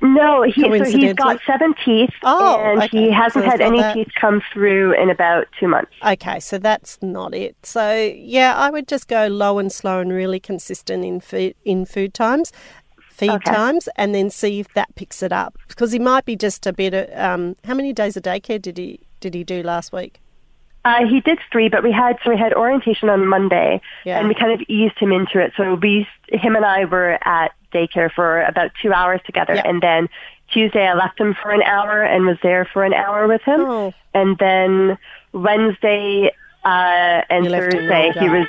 No, 0.01 0.43
he, 0.43 0.63
so 0.63 0.85
he's 0.85 1.15
got 1.15 1.41
seven 1.45 1.75
teeth, 1.85 2.13
Oh, 2.23 2.57
and 2.63 2.83
okay. 2.85 2.89
he 3.07 3.11
hasn't 3.11 3.45
it's 3.47 3.51
had 3.53 3.61
any 3.61 3.81
that. 3.81 3.95
teeth 3.95 4.07
come 4.21 4.41
through 4.53 4.93
in 4.93 5.11
about 5.11 5.47
two 5.59 5.67
months. 5.67 5.91
Okay, 6.07 6.39
so 6.39 6.57
that's 6.59 6.99
not 7.03 7.35
it. 7.35 7.57
So 7.65 7.95
yeah, 8.15 8.55
I 8.55 8.71
would 8.71 8.87
just 8.87 9.09
go 9.09 9.27
low 9.27 9.59
and 9.59 9.73
slow 9.73 9.99
and 9.99 10.13
really 10.13 10.39
consistent 10.39 11.05
in 11.05 11.19
food 11.19 11.57
in 11.65 11.85
food 11.85 12.15
times, 12.15 12.53
feed 13.19 13.31
Okay. 13.31 13.53
times, 13.53 13.89
and 13.97 14.15
then 14.15 14.31
see 14.31 14.61
if 14.61 14.73
that 14.75 14.95
picks 14.95 15.23
it 15.23 15.33
up. 15.33 15.59
Because 15.69 15.91
he 15.93 15.99
might 15.99 16.25
be 16.25 16.37
just 16.37 16.67
a 16.67 16.73
bit. 16.73 16.95
Of, 16.95 17.07
um, 17.19 17.57
how 17.65 17.75
many 17.75 17.93
days 17.93 18.17
of 18.17 18.23
daycare 18.23 18.63
did 18.63 18.79
he 18.79 19.01
did 19.21 19.35
he 19.35 19.43
do 19.45 19.63
last 19.63 19.93
week? 19.93 20.21
Uh, 20.85 21.05
he 21.07 21.21
did 21.21 21.39
three, 21.53 21.69
but 21.69 21.83
we 21.83 21.91
had 21.93 22.17
so 22.25 22.31
we 22.31 22.39
had 22.39 22.55
orientation 22.55 23.09
on 23.11 23.27
Monday, 23.27 23.81
Yeah. 24.05 24.19
and 24.19 24.29
we 24.29 24.35
kind 24.35 24.53
of 24.53 24.61
eased 24.69 24.97
him 24.99 25.13
into 25.13 25.39
it. 25.41 25.53
So 25.57 25.75
we, 25.75 26.07
him 26.29 26.55
and 26.57 26.65
I, 26.65 26.85
were 26.85 27.19
at 27.27 27.51
daycare 27.75 28.11
for 28.11 28.43
about 28.43 28.71
two 28.81 28.93
hours 28.93 29.21
together, 29.27 29.55
Yeah. 29.57 29.69
and 29.69 29.83
then 29.83 30.09
Tuesday 30.53 30.87
I 30.87 30.95
left 30.95 31.19
him 31.21 31.35
for 31.43 31.51
an 31.51 31.63
hour 31.63 32.03
and 32.03 32.25
was 32.25 32.39
there 32.43 32.65
for 32.73 32.85
an 32.85 32.95
hour 32.95 33.27
with 33.27 33.43
him, 33.43 33.61
Oh. 33.61 33.93
and 34.15 34.39
then 34.39 34.97
Wednesday 35.33 36.31
uh, 36.65 37.23
and 37.29 37.47
Thursday 37.49 38.13
he 38.19 38.29
was. 38.31 38.47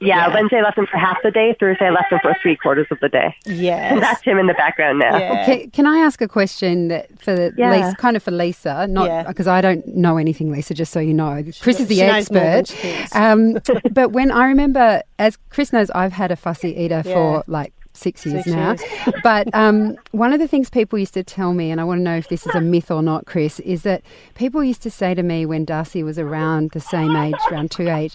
Yeah, 0.00 0.28
Yeah. 0.28 0.34
Wednesday 0.34 0.58
I 0.58 0.62
left 0.62 0.78
him 0.78 0.86
for 0.86 0.96
half 0.96 1.18
the 1.22 1.30
day. 1.30 1.54
Thursday 1.60 1.86
I 1.86 1.90
left 1.90 2.10
him 2.12 2.18
for 2.22 2.34
three 2.40 2.56
quarters 2.56 2.86
of 2.90 2.98
the 3.00 3.08
day. 3.08 3.34
And 3.46 3.56
that's 4.02 4.22
him 4.22 4.38
in 4.38 4.46
the 4.46 4.54
background 4.54 4.98
now. 4.98 5.16
Yeah. 5.18 5.44
Can, 5.44 5.70
can 5.70 5.86
I 5.86 5.98
ask 5.98 6.20
a 6.20 6.28
question 6.28 6.88
that 6.88 7.20
for 7.22 7.52
Yeah. 7.56 7.70
Lisa, 7.72 7.96
kind 7.96 8.16
of 8.16 8.22
for 8.22 8.30
Lisa, 8.30 8.86
not 8.86 9.06
Yeah. 9.08 9.24
because 9.24 9.46
I 9.46 9.60
don't 9.60 9.86
know 9.88 10.16
anything, 10.16 10.50
Lisa. 10.50 10.74
Just 10.74 10.92
so 10.92 11.00
you 11.00 11.12
know, 11.14 11.42
Chris 11.60 11.80
is 11.80 11.88
the 11.88 11.96
she 11.96 12.06
knows 12.06 12.30
more 12.30 12.40
than 12.40 12.58
expert. 12.60 12.76
she. 12.80 13.06
Um, 13.18 13.58
but 13.92 14.12
when 14.12 14.30
I 14.30 14.46
remember, 14.46 15.02
as 15.18 15.36
Chris 15.50 15.72
knows, 15.72 15.90
I've 15.90 16.12
had 16.12 16.30
a 16.30 16.36
fussy 16.36 16.74
eater 16.74 17.02
Yeah. 17.04 17.12
for 17.14 17.44
like 17.46 17.72
six 17.92 18.24
years 18.24 18.44
Six 18.44 18.54
now. 18.56 18.76
but 19.22 19.52
um, 19.54 19.96
one 20.12 20.32
of 20.32 20.38
the 20.38 20.48
things 20.48 20.70
people 20.70 20.98
used 20.98 21.12
to 21.14 21.22
tell 21.24 21.52
me, 21.52 21.70
and 21.70 21.80
I 21.80 21.84
want 21.84 21.98
to 21.98 22.02
know 22.02 22.16
if 22.16 22.28
this 22.28 22.46
is 22.46 22.54
a 22.54 22.60
myth 22.60 22.90
or 22.90 23.02
not, 23.02 23.26
Chris, 23.26 23.60
is 23.60 23.82
that 23.82 24.02
people 24.34 24.64
used 24.64 24.80
to 24.82 24.90
say 24.90 25.12
to 25.12 25.22
me 25.22 25.44
when 25.44 25.64
Darcy 25.66 26.02
was 26.02 26.18
around 26.18 26.70
the 26.70 26.80
same 26.80 27.14
age, 27.16 27.34
around 27.50 27.70
two 27.70 27.88
age. 27.88 28.14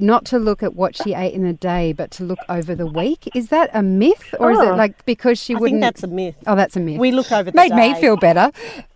Not 0.00 0.24
to 0.26 0.38
look 0.38 0.62
at 0.62 0.74
what 0.74 0.96
she 0.96 1.14
ate 1.14 1.34
in 1.34 1.42
the 1.44 1.52
day, 1.52 1.92
but 1.92 2.10
to 2.12 2.24
look 2.24 2.38
over 2.48 2.74
the 2.74 2.86
week. 2.86 3.28
Is 3.34 3.48
that 3.48 3.70
a 3.74 3.82
myth, 3.82 4.34
or 4.38 4.50
is 4.52 4.58
it 4.58 4.68
Oh. 4.68 4.74
like 4.76 5.04
because 5.04 5.38
she 5.38 5.54
I 5.54 5.58
wouldn't? 5.58 5.82
think 5.82 5.94
that's 5.94 6.02
a 6.02 6.06
myth. 6.08 6.34
Oh, 6.46 6.56
that's 6.56 6.76
a 6.76 6.80
myth. 6.80 6.98
We 6.98 7.12
look 7.12 7.30
over 7.32 7.44
the 7.50 7.52
day. 7.52 7.68
Made 7.68 7.74
me 7.94 8.00
feel 8.00 8.16
better. 8.16 8.50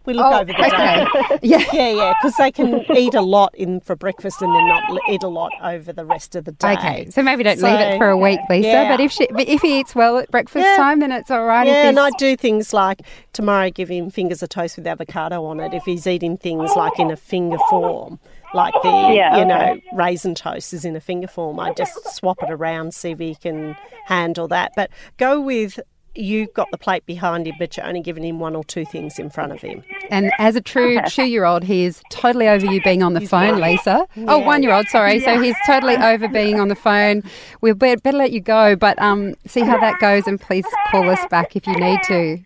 We 0.06 0.12
look 0.12 0.26
Oh, 0.26 0.34
over 0.40 0.44
the 0.44 0.52
day. 0.52 0.66
okay. 0.66 1.38
yeah. 1.42 1.62
Yeah, 1.72 1.88
yeah, 1.90 2.14
because 2.20 2.36
they 2.36 2.50
can 2.52 2.84
eat 2.94 3.14
a 3.14 3.22
lot 3.22 3.54
in 3.54 3.80
for 3.80 3.96
breakfast 3.96 4.42
and 4.42 4.54
then 4.54 4.66
not 4.68 4.82
eat 5.08 5.22
a 5.22 5.28
lot 5.28 5.50
over 5.62 5.92
the 5.92 6.04
rest 6.04 6.34
of 6.36 6.44
the 6.44 6.52
day. 6.52 6.72
Okay, 6.74 7.06
so 7.10 7.22
maybe 7.22 7.42
don't 7.42 7.58
So, 7.58 7.66
leave 7.70 7.80
it 7.80 7.98
for 7.98 8.08
a 8.10 8.16
week, 8.16 8.38
Lisa. 8.50 8.68
yeah. 8.68 8.88
But 8.90 9.00
if 9.00 9.12
she, 9.12 9.26
but 9.30 9.48
if 9.48 9.62
he 9.62 9.80
eats 9.80 9.94
well 9.94 10.18
at 10.18 10.30
breakfast 10.30 10.64
Yeah. 10.66 10.76
time, 10.76 11.00
then 11.00 11.10
it's 11.12 11.30
all 11.30 11.44
right. 11.46 11.66
Yeah, 11.66 11.88
and 11.88 11.98
I 11.98 12.10
do 12.18 12.36
things 12.36 12.72
like 12.74 13.00
tomorrow 13.32 13.70
give 13.70 13.88
him 13.88 14.10
fingers 14.10 14.42
of 14.42 14.50
toast 14.50 14.76
with 14.76 14.86
avocado 14.86 15.44
on 15.44 15.58
it 15.60 15.72
if 15.72 15.84
he's 15.84 16.06
eating 16.06 16.36
things 16.36 16.70
like 16.76 16.98
in 16.98 17.10
a 17.10 17.16
finger 17.16 17.58
form. 17.70 18.18
Like 18.54 18.74
the, 18.82 19.12
Yeah, 19.14 19.38
you 19.38 19.44
know, 19.44 19.72
okay. 19.72 19.82
raisin 19.92 20.34
toast 20.34 20.72
is 20.72 20.84
in 20.84 20.94
a 20.96 21.00
finger 21.00 21.28
form. 21.28 21.58
I 21.60 21.72
just 21.72 22.14
swap 22.14 22.42
it 22.42 22.50
around, 22.50 22.94
see 22.94 23.10
if 23.10 23.18
he 23.18 23.34
can 23.34 23.76
handle 24.06 24.48
that. 24.48 24.72
But 24.76 24.90
go 25.18 25.40
with 25.40 25.80
you've 26.16 26.52
got 26.54 26.70
the 26.70 26.78
plate 26.78 27.04
behind 27.06 27.46
him, 27.46 27.54
but 27.58 27.76
you're 27.76 27.86
only 27.86 28.00
giving 28.00 28.24
him 28.24 28.38
one 28.38 28.54
or 28.54 28.64
two 28.64 28.84
things 28.84 29.18
in 29.18 29.30
front 29.30 29.52
of 29.52 29.60
him. 29.60 29.82
And 30.10 30.30
as 30.38 30.54
a 30.56 30.60
true 30.60 31.00
two-year-old, 31.08 31.64
he 31.64 31.84
is 31.84 32.00
totally 32.10 32.48
over 32.48 32.64
you 32.64 32.80
being 32.82 33.02
on 33.02 33.14
the 33.14 33.26
phone, 33.26 33.60
Lisa. 33.60 34.06
Oh, 34.28 34.38
one-year-old, 34.38 34.86
sorry. 34.88 35.20
So 35.20 35.40
he's 35.40 35.56
totally 35.66 35.96
over 35.96 36.28
being 36.28 36.60
on 36.60 36.68
the 36.68 36.76
phone. 36.76 37.22
We'll 37.60 37.74
better 37.74 38.12
let 38.12 38.32
you 38.32 38.40
go, 38.40 38.76
but 38.76 38.96
um, 39.00 39.34
see 39.46 39.60
how 39.60 39.78
that 39.80 39.98
goes, 39.98 40.26
and 40.26 40.40
please 40.40 40.66
call 40.90 41.08
us 41.10 41.24
back 41.30 41.56
if 41.56 41.66
you 41.66 41.74
need 41.74 42.00
to. 42.04 42.38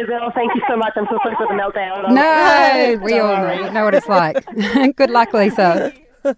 I 0.00 0.04
will. 0.08 0.30
Thank 0.32 0.54
you 0.54 0.62
so 0.68 0.76
much. 0.76 0.92
I'm 0.96 1.06
so 1.10 1.18
sorry 1.22 1.36
for 1.36 1.46
the 1.46 1.54
meltdown. 1.54 2.12
No, 2.12 3.04
we 3.04 3.18
all 3.18 3.36
know, 3.36 3.70
know 3.72 3.84
what 3.84 3.94
it's 3.94 4.08
like. 4.08 4.44
Good 4.96 5.10
luck, 5.10 5.32
Lisa. 5.32 5.92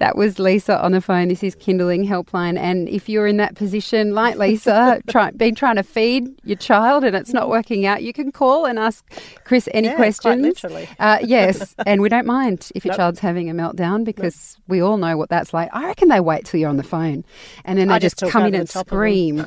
That 0.00 0.16
was 0.16 0.38
Lisa 0.40 0.82
on 0.82 0.90
the 0.92 1.00
phone. 1.00 1.28
This 1.28 1.44
is 1.44 1.54
Kinderling 1.54 2.08
Helpline. 2.08 2.58
And 2.58 2.88
if 2.88 3.08
you're 3.08 3.28
in 3.28 3.36
that 3.36 3.54
position, 3.54 4.12
like 4.12 4.36
Lisa, 4.36 5.00
try, 5.08 5.30
been 5.30 5.54
trying 5.54 5.76
to 5.76 5.84
feed 5.84 6.26
your 6.42 6.56
child 6.56 7.04
and 7.04 7.14
it's 7.14 7.32
not 7.32 7.48
working 7.48 7.86
out, 7.86 8.02
you 8.02 8.12
can 8.12 8.32
call 8.32 8.64
and 8.66 8.76
ask 8.78 9.04
Chris 9.44 9.68
any 9.72 9.86
Yeah, 9.88 9.94
questions. 9.94 10.64
Uh, 10.98 11.18
yes, 11.22 11.76
and 11.86 12.00
we 12.02 12.08
don't 12.08 12.26
mind 12.26 12.70
if 12.74 12.84
your 12.84 12.94
child's 12.94 13.20
having 13.20 13.48
a 13.48 13.54
meltdown 13.54 14.04
because 14.04 14.56
we 14.66 14.80
all 14.80 14.96
know 14.96 15.16
what 15.16 15.28
that's 15.28 15.54
like. 15.54 15.68
I 15.72 15.84
reckon 15.86 16.08
they 16.08 16.18
wait 16.20 16.44
till 16.46 16.58
you're 16.58 16.70
on 16.70 16.76
the 16.76 16.82
phone 16.82 17.24
and 17.64 17.78
then 17.78 17.88
they 17.88 17.94
I 17.94 17.98
just, 18.00 18.18
just 18.18 18.32
come 18.32 18.46
in 18.46 18.54
and 18.54 18.66
the 18.66 18.72
top 18.72 18.86
of 18.90 18.90
them. 18.90 19.46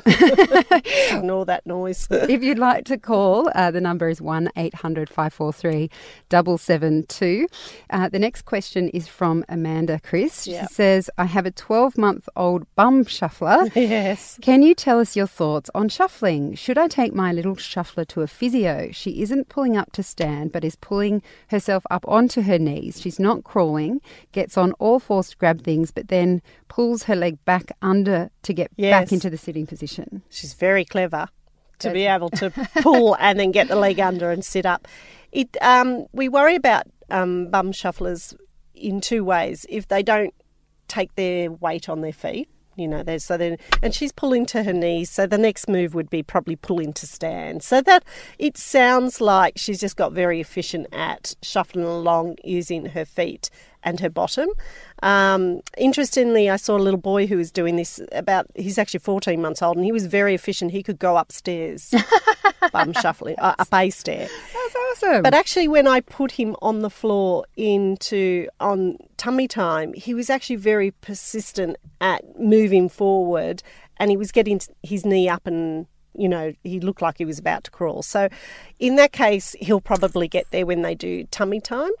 Ignore 1.10 1.44
that 1.46 1.66
noise. 1.66 2.06
if 2.10 2.42
you'd 2.42 2.58
like 2.58 2.84
to 2.86 2.96
call, 2.96 3.50
uh, 3.54 3.70
the 3.70 3.80
number 3.82 4.08
is 4.08 4.22
1 4.22 4.50
800 4.56 5.10
543 5.10 5.90
772. 6.30 7.46
Uh, 7.90 8.08
The 8.08 8.18
next 8.18 8.42
question 8.42 8.88
is 8.90 9.06
from 9.08 9.44
Amanda 9.58 9.98
Chris. 10.02 10.44
She 10.44 10.52
Yep. 10.52 10.70
says, 10.70 11.10
I 11.18 11.24
have 11.24 11.44
a 11.46 11.50
12 11.50 11.98
month 11.98 12.28
old 12.36 12.62
bum 12.76 13.04
shuffler. 13.04 13.68
Yes. 13.74 14.38
Can 14.40 14.62
you 14.62 14.74
tell 14.74 15.00
us 15.00 15.16
your 15.16 15.26
thoughts 15.26 15.68
on 15.74 15.88
shuffling? 15.88 16.54
Should 16.54 16.78
I 16.78 16.86
take 16.88 17.12
my 17.14 17.32
little 17.32 17.56
shuffler 17.56 18.04
to 18.06 18.22
a 18.22 18.26
physio? 18.26 18.90
She 18.92 19.22
isn't 19.22 19.48
pulling 19.48 19.76
up 19.76 19.92
to 19.92 20.02
stand, 20.02 20.52
but 20.52 20.64
is 20.64 20.76
pulling 20.76 21.22
herself 21.48 21.84
up 21.90 22.04
onto 22.06 22.42
her 22.42 22.58
knees. 22.58 23.00
She's 23.00 23.18
not 23.18 23.44
crawling, 23.44 24.00
gets 24.32 24.56
on 24.56 24.72
all 24.78 24.98
fours 25.00 25.30
to 25.30 25.36
grab 25.36 25.62
things, 25.64 25.90
but 25.90 26.08
then 26.08 26.40
pulls 26.68 27.04
her 27.04 27.16
leg 27.16 27.42
back 27.44 27.72
under 27.82 28.30
to 28.42 28.52
get 28.52 28.70
Yes. 28.76 28.92
back 28.92 29.12
into 29.12 29.28
the 29.30 29.38
sitting 29.38 29.66
position. 29.66 30.22
She's 30.30 30.54
very 30.54 30.84
clever 30.84 31.28
to 31.80 31.90
be 31.92 32.06
able 32.06 32.30
to 32.30 32.50
pull 32.82 33.16
and 33.20 33.38
then 33.40 33.50
get 33.52 33.68
the 33.68 33.76
leg 33.76 33.98
under 34.00 34.30
and 34.30 34.44
sit 34.44 34.66
up. 34.66 34.86
It 35.32 35.56
um, 35.62 36.06
we 36.12 36.28
worry 36.28 36.54
about 36.56 36.84
um, 37.10 37.50
bum 37.50 37.72
shufflers 37.72 38.34
in 38.78 39.00
two 39.00 39.24
ways. 39.24 39.66
If 39.68 39.88
they 39.88 40.02
don't 40.02 40.34
take 40.86 41.14
their 41.14 41.50
weight 41.50 41.88
on 41.88 42.00
their 42.00 42.12
feet, 42.12 42.48
you 42.78 42.86
know, 42.86 43.02
there's 43.02 43.24
so 43.24 43.36
then 43.36 43.58
and 43.82 43.92
she's 43.92 44.12
pulling 44.12 44.46
to 44.46 44.62
her 44.62 44.72
knees. 44.72 45.10
So 45.10 45.26
the 45.26 45.36
next 45.36 45.68
move 45.68 45.94
would 45.94 46.08
be 46.08 46.22
probably 46.22 46.56
pulling 46.56 46.92
to 46.94 47.06
stand. 47.06 47.62
So 47.62 47.80
that 47.82 48.04
it 48.38 48.56
sounds 48.56 49.20
like 49.20 49.54
she's 49.56 49.80
just 49.80 49.96
got 49.96 50.12
very 50.12 50.40
efficient 50.40 50.86
at 50.92 51.34
shuffling 51.42 51.84
along 51.84 52.36
using 52.44 52.86
her 52.86 53.04
feet 53.04 53.50
and 53.82 54.00
her 54.00 54.10
bottom. 54.10 54.48
Um, 55.02 55.60
interestingly, 55.76 56.50
I 56.50 56.56
saw 56.56 56.76
a 56.76 56.78
little 56.78 57.00
boy 57.00 57.26
who 57.26 57.36
was 57.36 57.50
doing 57.50 57.76
this 57.76 58.00
about, 58.12 58.46
he's 58.54 58.78
actually 58.78 59.00
14 59.00 59.40
months 59.40 59.62
old 59.62 59.76
and 59.76 59.84
he 59.84 59.92
was 59.92 60.06
very 60.06 60.34
efficient. 60.34 60.72
He 60.72 60.82
could 60.82 60.98
go 60.98 61.16
upstairs, 61.16 61.94
bum 62.72 62.92
shuffling, 62.94 63.36
uh, 63.38 63.54
up 63.58 63.68
a 63.72 63.90
stair. 63.90 64.28
That's 64.52 64.76
awesome. 64.76 65.22
But 65.22 65.34
actually, 65.34 65.68
when 65.68 65.86
I 65.86 66.00
put 66.00 66.32
him 66.32 66.56
on 66.60 66.80
the 66.80 66.90
floor 66.90 67.44
into 67.56 68.48
on 68.60 68.98
tummy 69.16 69.48
time, 69.48 69.92
he 69.92 70.14
was 70.14 70.30
actually 70.30 70.56
very 70.56 70.90
persistent 70.90 71.76
at 72.00 72.38
moving 72.38 72.88
forward, 72.88 73.62
and 73.98 74.10
he 74.10 74.16
was 74.16 74.32
getting 74.32 74.60
his 74.82 75.04
knee 75.04 75.28
up 75.28 75.46
and. 75.46 75.86
You 76.14 76.28
know, 76.28 76.52
he 76.64 76.80
looked 76.80 77.00
like 77.00 77.18
he 77.18 77.24
was 77.24 77.38
about 77.38 77.62
to 77.64 77.70
crawl. 77.70 78.02
So, 78.02 78.28
in 78.80 78.96
that 78.96 79.12
case, 79.12 79.54
he'll 79.60 79.80
probably 79.80 80.26
get 80.26 80.50
there 80.50 80.66
when 80.66 80.82
they 80.82 80.96
do 80.96 81.22
tummy 81.30 81.60
time. 81.60 81.92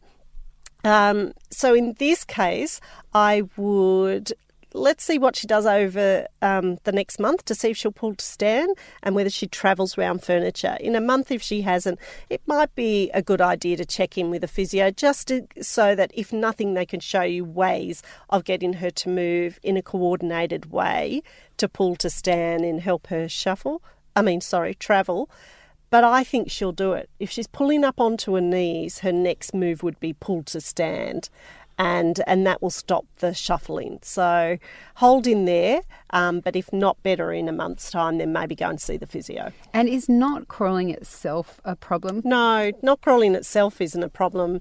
Um, 0.88 1.32
so, 1.50 1.74
in 1.74 1.94
this 1.98 2.24
case, 2.24 2.80
I 3.12 3.42
would 3.56 4.32
let's 4.74 5.02
see 5.02 5.18
what 5.18 5.34
she 5.34 5.46
does 5.46 5.66
over 5.66 6.26
um, 6.42 6.76
the 6.84 6.92
next 6.92 7.18
month 7.18 7.44
to 7.46 7.54
see 7.54 7.70
if 7.70 7.76
she'll 7.76 7.90
pull 7.90 8.14
to 8.14 8.24
stand 8.24 8.76
and 9.02 9.14
whether 9.14 9.30
she 9.30 9.46
travels 9.46 9.96
around 9.96 10.22
furniture. 10.22 10.76
In 10.80 10.94
a 10.94 11.00
month, 11.00 11.30
if 11.30 11.42
she 11.42 11.62
hasn't, 11.62 11.98
it 12.28 12.42
might 12.46 12.74
be 12.74 13.10
a 13.12 13.22
good 13.22 13.40
idea 13.40 13.76
to 13.78 13.84
check 13.84 14.18
in 14.18 14.30
with 14.30 14.44
a 14.44 14.48
physio 14.48 14.90
just 14.90 15.28
to, 15.28 15.46
so 15.60 15.94
that 15.94 16.10
if 16.14 16.32
nothing, 16.32 16.74
they 16.74 16.86
can 16.86 17.00
show 17.00 17.22
you 17.22 17.44
ways 17.44 18.02
of 18.30 18.44
getting 18.44 18.74
her 18.74 18.90
to 18.90 19.08
move 19.08 19.58
in 19.62 19.76
a 19.76 19.82
coordinated 19.82 20.70
way 20.70 21.22
to 21.56 21.68
pull 21.68 21.96
to 21.96 22.10
stand 22.10 22.64
and 22.64 22.80
help 22.80 23.08
her 23.08 23.28
shuffle. 23.28 23.82
I 24.14 24.22
mean, 24.22 24.40
sorry, 24.40 24.74
travel. 24.74 25.30
But 25.90 26.04
I 26.04 26.22
think 26.22 26.50
she'll 26.50 26.72
do 26.72 26.92
it. 26.92 27.08
If 27.18 27.30
she's 27.30 27.46
pulling 27.46 27.84
up 27.84 27.98
onto 27.98 28.34
her 28.34 28.40
knees, 28.40 29.00
her 29.00 29.12
next 29.12 29.54
move 29.54 29.82
would 29.82 29.98
be 30.00 30.12
pull 30.12 30.42
to 30.44 30.60
stand 30.60 31.30
and 31.78 32.20
and 32.26 32.46
that 32.46 32.60
will 32.60 32.70
stop 32.70 33.06
the 33.20 33.32
shuffling. 33.32 34.00
So 34.02 34.58
hold 34.96 35.26
in 35.26 35.44
there, 35.44 35.82
um, 36.10 36.40
but 36.40 36.56
if 36.56 36.72
not 36.72 37.02
better 37.02 37.32
in 37.32 37.48
a 37.48 37.52
month's 37.52 37.90
time, 37.90 38.18
then 38.18 38.32
maybe 38.32 38.54
go 38.54 38.68
and 38.68 38.80
see 38.80 38.96
the 38.96 39.06
physio. 39.06 39.52
and 39.72 39.88
is 39.88 40.08
not 40.08 40.48
crawling 40.48 40.90
itself 40.90 41.60
a 41.64 41.76
problem? 41.76 42.22
No, 42.24 42.72
not 42.82 43.00
crawling 43.00 43.34
itself 43.34 43.80
isn't 43.80 44.02
a 44.02 44.08
problem. 44.08 44.60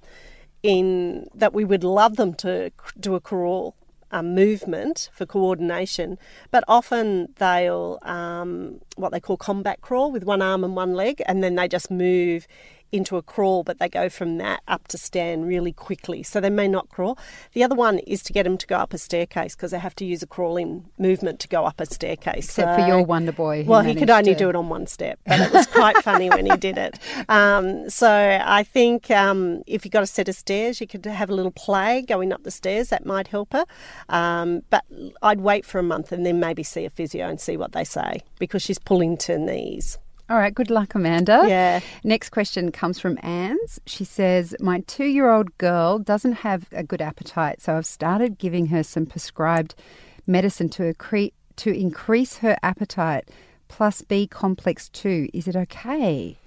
In 0.63 1.27
that 1.35 1.53
we 1.53 1.63
would 1.63 1.83
love 1.83 2.17
them 2.17 2.33
to 2.35 2.71
do 2.99 3.15
a 3.15 3.19
crawl 3.21 3.75
um, 4.11 4.33
movement 4.35 5.09
for 5.13 5.25
coordination, 5.25 6.17
but 6.51 6.63
often 6.67 7.33
they'll 7.37 7.99
um, 8.03 8.79
what 8.95 9.11
they 9.11 9.19
call 9.19 9.37
combat 9.37 9.81
crawl 9.81 10.11
with 10.11 10.23
one 10.23 10.41
arm 10.41 10.63
and 10.63 10.75
one 10.75 10.93
leg, 10.93 11.21
and 11.25 11.43
then 11.43 11.55
they 11.55 11.67
just 11.67 11.91
move 11.91 12.47
into 12.91 13.17
a 13.17 13.21
crawl, 13.21 13.63
but 13.63 13.79
they 13.79 13.89
go 13.89 14.09
from 14.09 14.37
that 14.37 14.61
up 14.67 14.87
to 14.89 14.97
stand 14.97 15.47
really 15.47 15.71
quickly. 15.73 16.23
So 16.23 16.39
they 16.39 16.49
may 16.49 16.67
not 16.67 16.89
crawl. 16.89 17.17
The 17.53 17.63
other 17.63 17.75
one 17.75 17.99
is 17.99 18.23
to 18.23 18.33
get 18.33 18.43
them 18.43 18.57
to 18.57 18.67
go 18.67 18.77
up 18.77 18.93
a 18.93 18.97
staircase 18.97 19.55
because 19.55 19.71
they 19.71 19.79
have 19.79 19.95
to 19.95 20.05
use 20.05 20.23
a 20.23 20.27
crawling 20.27 20.85
movement 20.97 21.39
to 21.41 21.47
go 21.47 21.65
up 21.65 21.79
a 21.79 21.85
staircase. 21.85 22.45
Except 22.45 22.79
for 22.79 22.87
your 22.87 23.03
Wonder 23.03 23.31
Boy. 23.31 23.63
well, 23.67 23.81
he 23.81 23.95
could 23.95 24.09
only 24.09 24.33
to- 24.33 24.39
do 24.39 24.49
it 24.49 24.55
on 24.55 24.69
one 24.69 24.87
step, 24.87 25.19
but 25.25 25.39
it 25.39 25.51
was 25.51 25.67
quite 25.67 25.97
funny 26.03 26.29
when 26.29 26.45
he 26.45 26.55
did 26.57 26.77
it. 26.77 26.99
Um, 27.29 27.89
so 27.89 28.09
I 28.09 28.63
think 28.63 29.11
um, 29.11 29.61
if 29.67 29.83
you've 29.83 29.91
got 29.91 30.03
a 30.03 30.07
set 30.07 30.29
of 30.29 30.35
stairs, 30.35 30.79
you 30.79 30.87
could 30.87 31.05
have 31.05 31.29
a 31.29 31.33
little 31.33 31.51
play 31.51 32.01
going 32.01 32.31
up 32.31 32.43
the 32.43 32.51
stairs. 32.51 32.89
That 32.89 33.05
might 33.05 33.27
help 33.27 33.53
her. 33.53 33.65
Um, 34.09 34.61
but 34.69 34.85
I'd 35.21 35.41
wait 35.41 35.65
for 35.65 35.79
a 35.79 35.83
month 35.83 36.11
and 36.11 36.25
then 36.25 36.39
maybe 36.39 36.63
see 36.63 36.85
a 36.85 36.89
physio 36.89 37.27
and 37.27 37.39
see 37.39 37.57
what 37.57 37.73
they 37.73 37.83
say 37.83 38.21
because 38.39 38.61
she's 38.61 38.79
pulling 38.79 39.17
to 39.17 39.37
knees. 39.37 39.97
All 40.29 40.37
right, 40.37 40.53
good 40.53 40.69
luck, 40.69 40.93
Amanda. 40.93 41.45
Yeah. 41.47 41.79
Next 42.03 42.31
question 42.31 42.71
comes 42.71 42.99
from 42.99 43.17
Anne's. 43.23 43.79
She 43.85 44.03
says, 44.03 44.53
My 44.59 44.81
two 44.81 45.05
year 45.05 45.29
old 45.29 45.57
girl 45.57 45.99
doesn't 45.99 46.33
have 46.33 46.65
a 46.73 46.83
good 46.83 47.01
appetite, 47.01 47.61
so 47.61 47.77
I've 47.77 47.85
started 47.85 48.37
giving 48.37 48.67
her 48.67 48.83
some 48.83 49.05
prescribed 49.05 49.73
medicine 50.25 50.67
to, 50.69 50.93
accre- 50.93 51.31
to 51.57 51.71
increase 51.71 52.37
her 52.39 52.57
appetite, 52.61 53.29
plus 53.69 54.01
B 54.01 54.27
complex 54.27 54.89
2. 54.89 55.29
Is 55.33 55.47
it 55.47 55.55
okay? 55.55 56.37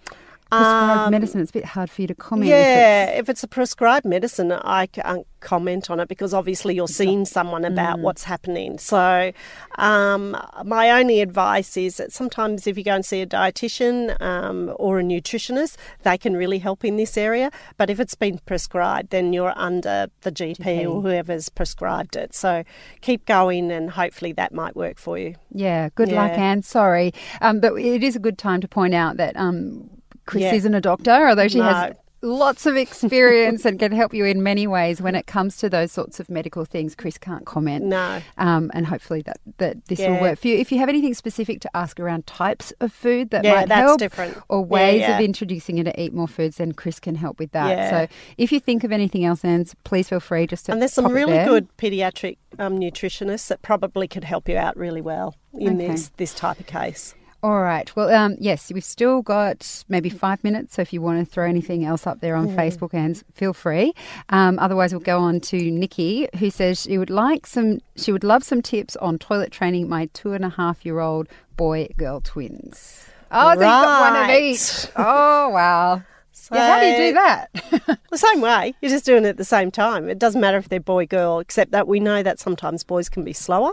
Prescribed 0.50 1.10
medicine, 1.10 1.40
it's 1.40 1.50
a 1.50 1.54
bit 1.54 1.64
hard 1.64 1.90
for 1.90 2.02
you 2.02 2.08
to 2.08 2.14
comment. 2.14 2.50
if 2.50 2.54
it's- 2.56 2.66
Um, 2.76 3.14
Yeah, 3.14 3.18
if 3.20 3.28
it's 3.28 3.42
a 3.42 3.48
prescribed 3.48 4.04
medicine, 4.04 4.52
I 4.52 4.86
can't 4.86 5.26
comment 5.40 5.90
on 5.90 6.00
it 6.00 6.08
because 6.08 6.34
obviously 6.34 6.74
you're 6.74 6.86
seeing 6.88 7.24
someone 7.24 7.64
about 7.64 7.98
Mm. 7.98 8.02
what's 8.02 8.24
happening. 8.24 8.76
So, 8.78 9.32
um, 9.78 10.36
my 10.64 10.90
only 10.90 11.20
advice 11.22 11.78
is 11.78 11.96
that 11.96 12.12
sometimes 12.12 12.66
if 12.66 12.76
you 12.76 12.84
go 12.84 12.94
and 12.94 13.04
see 13.06 13.22
a 13.22 13.26
dietitian 13.26 14.20
um, 14.20 14.74
or 14.76 15.00
a 15.00 15.02
nutritionist, 15.02 15.76
they 16.02 16.18
can 16.18 16.36
really 16.36 16.58
help 16.58 16.84
in 16.84 16.96
this 16.96 17.16
area. 17.16 17.50
But 17.78 17.88
if 17.88 17.98
it's 18.00 18.14
been 18.14 18.38
prescribed, 18.44 19.10
then 19.10 19.32
you're 19.32 19.54
under 19.56 20.08
the 20.22 20.30
GP, 20.30 20.84
or 20.84 21.00
whoever's 21.00 21.48
prescribed 21.48 22.16
it. 22.16 22.34
So, 22.34 22.64
keep 23.00 23.24
going, 23.24 23.70
and 23.70 23.90
hopefully 23.92 24.32
that 24.32 24.52
might 24.52 24.76
work 24.76 24.98
for 24.98 25.16
you. 25.16 25.36
Yeah, 25.52 25.88
good 25.94 26.12
luck, 26.12 26.32
Anne. 26.32 26.62
Sorry. 26.62 27.14
Um, 27.40 27.60
but 27.60 27.74
it 27.78 28.02
is 28.02 28.14
a 28.14 28.18
good 28.20 28.36
time 28.36 28.60
to 28.60 28.68
point 28.68 28.94
out 28.94 29.16
that 29.16 29.36
um, 29.36 29.88
Chris 30.30 30.42
Yeah. 30.44 30.54
isn't 30.54 30.74
a 30.74 30.80
doctor, 30.80 31.28
although 31.28 31.48
she 31.48 31.58
has 31.58 31.92
lots 32.22 32.66
of 32.66 32.76
experience 32.76 33.64
and 33.64 33.78
can 33.84 33.92
help 33.92 34.12
you 34.12 34.26
in 34.26 34.42
many 34.42 34.66
ways 34.66 35.00
when 35.00 35.14
it 35.14 35.26
comes 35.26 35.56
to 35.56 35.70
those 35.70 35.90
sorts 35.90 36.20
of 36.20 36.28
medical 36.28 36.66
things. 36.66 36.94
Chris 36.94 37.16
can't 37.16 37.46
comment. 37.46 37.82
No. 37.86 38.20
Um, 38.36 38.70
and 38.74 38.86
hopefully 38.86 39.22
that, 39.22 39.38
that 39.56 39.82
this 39.86 40.00
will 40.00 40.20
work 40.20 40.38
for 40.38 40.48
you. 40.48 40.58
If 40.58 40.70
you 40.70 40.78
have 40.80 40.90
anything 40.90 41.14
specific 41.14 41.62
to 41.62 41.70
ask 41.74 41.98
around 41.98 42.26
types 42.26 42.74
of 42.80 42.92
food 42.92 43.30
that 43.30 43.42
Yeah, 43.42 43.54
might 43.54 43.68
that's 43.68 43.80
help 43.80 43.98
different. 43.98 44.36
or 44.50 44.62
ways 44.62 45.00
yeah. 45.00 45.16
of 45.16 45.24
introducing 45.24 45.78
you 45.78 45.84
to 45.84 45.98
eat 45.98 46.12
more 46.12 46.28
foods, 46.28 46.58
then 46.58 46.72
Chris 46.72 47.00
can 47.00 47.14
help 47.14 47.38
with 47.38 47.52
that. 47.52 47.70
Yeah. 47.70 47.90
So 47.90 48.12
if 48.36 48.52
you 48.52 48.60
think 48.60 48.84
of 48.84 48.92
anything 48.92 49.24
else, 49.24 49.42
Anne, 49.42 49.64
please 49.84 50.10
feel 50.10 50.20
free 50.20 50.46
just 50.46 50.66
to 50.66 50.72
And 50.72 50.82
there's 50.82 50.92
some 50.92 51.10
really 51.10 51.32
there. 51.32 51.46
good 51.46 51.74
paediatric 51.78 52.36
um, 52.58 52.78
nutritionists 52.78 53.48
that 53.48 53.62
probably 53.62 54.06
could 54.06 54.24
help 54.24 54.46
you 54.46 54.58
out 54.58 54.76
really 54.76 55.00
well 55.00 55.36
in 55.54 55.76
Okay. 55.76 55.88
this 55.88 56.10
this 56.18 56.34
type 56.34 56.60
of 56.60 56.66
case. 56.66 57.14
All 57.42 57.62
right. 57.62 57.94
Well, 57.96 58.10
um, 58.14 58.36
yes, 58.38 58.70
we've 58.72 58.84
still 58.84 59.22
got 59.22 59.84
maybe 59.88 60.10
five 60.10 60.44
minutes. 60.44 60.74
So 60.74 60.82
if 60.82 60.92
you 60.92 61.00
want 61.00 61.26
to 61.26 61.30
throw 61.30 61.46
anything 61.46 61.84
else 61.86 62.06
up 62.06 62.20
there 62.20 62.36
on 62.36 62.48
Facebook, 62.48 62.92
and 62.92 63.22
feel 63.34 63.54
free. 63.54 63.94
Um, 64.28 64.58
otherwise, 64.58 64.92
we'll 64.92 65.00
go 65.00 65.18
on 65.20 65.40
to 65.40 65.70
Nikki, 65.70 66.28
who 66.38 66.50
says 66.50 66.82
she 66.82 66.98
would 66.98 67.08
like 67.08 67.46
some. 67.46 67.80
She 67.96 68.12
would 68.12 68.24
love 68.24 68.44
some 68.44 68.60
tips 68.60 68.94
on 68.96 69.18
toilet 69.18 69.52
training 69.52 69.88
my 69.88 70.10
two 70.12 70.32
and 70.34 70.44
a 70.44 70.50
half 70.50 70.84
year 70.84 71.00
old 71.00 71.28
boy 71.56 71.88
girl 71.96 72.20
twins. 72.20 73.06
Oh, 73.30 73.48
so 73.48 73.50
you've 73.52 73.60
got 73.60 74.12
one 74.12 74.30
of 74.30 74.36
each. 74.36 74.86
Oh, 74.96 75.48
wow. 75.50 76.02
yeah, 76.52 76.74
how 76.74 76.80
do 76.80 76.86
you 76.86 76.96
do 76.96 77.12
that? 77.14 77.98
The 78.10 78.18
same 78.18 78.40
way, 78.40 78.74
you're 78.80 78.90
just 78.90 79.04
doing 79.04 79.24
it 79.24 79.28
at 79.28 79.36
the 79.36 79.44
same 79.44 79.70
time. 79.70 80.08
It 80.08 80.18
doesn't 80.18 80.40
matter 80.40 80.58
if 80.58 80.68
they're 80.68 80.80
boy 80.80 81.06
girl, 81.06 81.38
except 81.38 81.70
that 81.70 81.86
we 81.86 82.00
know 82.00 82.24
that 82.24 82.40
sometimes 82.40 82.82
boys 82.82 83.08
can 83.08 83.22
be 83.22 83.32
slower. 83.32 83.70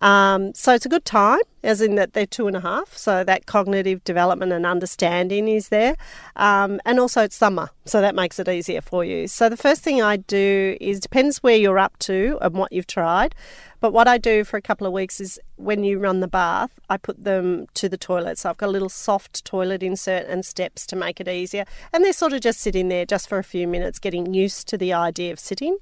Um, 0.00 0.54
so 0.54 0.74
it's 0.74 0.86
a 0.86 0.88
good 0.88 1.04
time, 1.04 1.40
as 1.62 1.82
in 1.82 1.94
that 1.96 2.14
they're 2.14 2.24
two 2.24 2.46
and 2.46 2.56
a 2.56 2.60
half, 2.60 2.96
so 2.96 3.22
that 3.22 3.44
cognitive 3.44 4.02
development 4.04 4.52
and 4.52 4.64
understanding 4.64 5.46
is 5.46 5.68
there. 5.68 5.96
Um, 6.36 6.80
and 6.86 6.98
also 6.98 7.22
it's 7.22 7.36
summer, 7.36 7.68
so 7.84 8.00
that 8.00 8.14
makes 8.14 8.38
it 8.38 8.48
easier 8.48 8.80
for 8.80 9.04
you. 9.04 9.28
So 9.28 9.50
the 9.50 9.58
first 9.58 9.82
thing 9.82 10.00
I 10.00 10.16
do 10.16 10.76
is 10.80 11.00
depends 11.00 11.42
where 11.42 11.56
you're 11.56 11.78
up 11.78 11.98
to 12.00 12.38
and 12.40 12.54
what 12.54 12.72
you've 12.72 12.86
tried. 12.86 13.34
But 13.80 13.92
what 13.92 14.08
I 14.08 14.18
do 14.18 14.44
for 14.44 14.56
a 14.56 14.62
couple 14.62 14.86
of 14.86 14.92
weeks 14.92 15.20
is 15.20 15.38
when 15.56 15.84
you 15.84 15.98
run 15.98 16.20
the 16.20 16.28
bath, 16.28 16.78
I 16.90 16.98
put 16.98 17.24
them 17.24 17.66
to 17.74 17.88
the 17.88 17.96
toilet. 17.96 18.38
So 18.38 18.50
I've 18.50 18.58
got 18.58 18.68
a 18.68 18.72
little 18.72 18.90
soft 18.90 19.42
toilet 19.44 19.82
insert 19.82 20.26
and 20.26 20.44
steps 20.44 20.86
to 20.88 20.96
make 20.96 21.18
it 21.18 21.28
easier. 21.28 21.64
And 21.92 22.04
they're 22.04 22.12
sort 22.12 22.34
of 22.34 22.42
just 22.42 22.60
sitting 22.60 22.88
there 22.88 23.06
just 23.06 23.26
for 23.26 23.38
a 23.38 23.44
few 23.44 23.66
minutes, 23.66 23.98
getting 23.98 24.34
used 24.34 24.68
to 24.68 24.76
the 24.76 24.92
idea 24.92 25.32
of 25.32 25.38
sitting. 25.38 25.78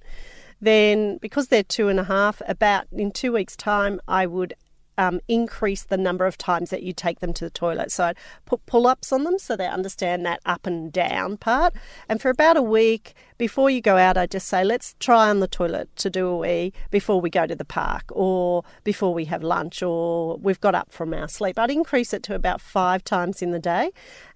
Then, 0.61 1.19
because 1.19 1.49
they're 1.49 1.63
two 1.63 1.89
and 1.89 2.01
a 2.01 2.05
half, 2.05 2.43
about 2.47 2.87
in 2.93 3.13
two 3.13 3.33
weeks' 3.33 3.57
time, 3.57 4.01
I 4.09 4.27
would 4.27 4.55
um, 4.99 5.21
increase 5.29 5.85
the 5.85 5.97
number 5.97 6.27
of 6.27 6.37
times 6.37 6.71
that 6.71 6.83
you 6.83 6.93
take 6.93 7.21
them 7.21 7.33
to 7.35 7.45
the 7.45 7.51
toilet. 7.51 7.93
So 7.93 8.07
I'd 8.07 8.17
put 8.45 8.67
pull 8.67 8.87
ups 8.87 9.13
on 9.13 9.23
them 9.23 9.39
so 9.39 9.57
they 9.57 9.67
understand 9.67 10.27
that 10.27 10.41
up 10.45 10.67
and 10.67 10.93
down 10.93 11.37
part. 11.37 11.73
And 12.09 12.21
for 12.21 12.31
about 12.31 12.57
a 12.57 12.63
week, 12.63 13.15
before 13.39 13.71
you 13.71 13.81
go 13.81 13.97
out, 13.97 14.17
I 14.17 14.27
just 14.27 14.49
say, 14.49 14.65
let's 14.65 14.97
try 14.99 15.31
on 15.31 15.39
the 15.39 15.47
toilet 15.47 15.95
to 15.97 16.11
do 16.11 16.27
a 16.27 16.37
wee 16.37 16.73
before 16.91 17.21
we 17.21 17.31
go 17.31 17.47
to 17.47 17.55
the 17.55 17.65
park 17.65 18.05
or 18.11 18.65
before 18.83 19.15
we 19.15 19.27
have 19.27 19.45
lunch 19.45 19.83
or 19.83 20.37
we've 20.39 20.61
got 20.61 20.75
up 20.75 20.91
from 20.91 21.15
our 21.15 21.29
sleep. 21.29 21.61
I'd 21.61 21.71
increase 21.71 22.13
it 22.13 22.25
to 22.25 22.35
about 22.35 22.61
five 22.61 23.05
times 23.05 23.41
in 23.41 23.53
the 23.53 23.61
day. 23.61 23.93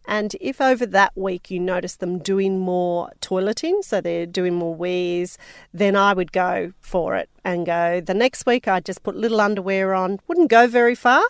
And 0.07 0.35
if 0.41 0.61
over 0.61 0.85
that 0.87 1.13
week 1.17 1.51
you 1.51 1.61
notice 1.61 1.97
them 1.97 2.19
doing 2.19 2.59
more 2.59 3.11
toileting, 3.21 3.85
so 3.85 4.01
they're 4.01 4.27
doing 4.27 4.55
more 4.55 4.75
wees, 4.75 5.39
then 5.73 5.97
I 5.97 6.13
would 6.13 6.33
go 6.33 6.73
for 6.81 7.17
it 7.17 7.29
and 7.45 7.67
go. 7.67 8.01
The 8.01 8.15
next 8.15 8.47
week 8.47 8.69
I'd 8.69 8.85
just 8.85 9.03
put 9.03 9.17
little 9.17 9.41
underwear 9.41 9.95
on, 9.95 10.21
wouldn't 10.29 10.51
go 10.51 10.67
very 10.67 10.95
far, 10.95 11.25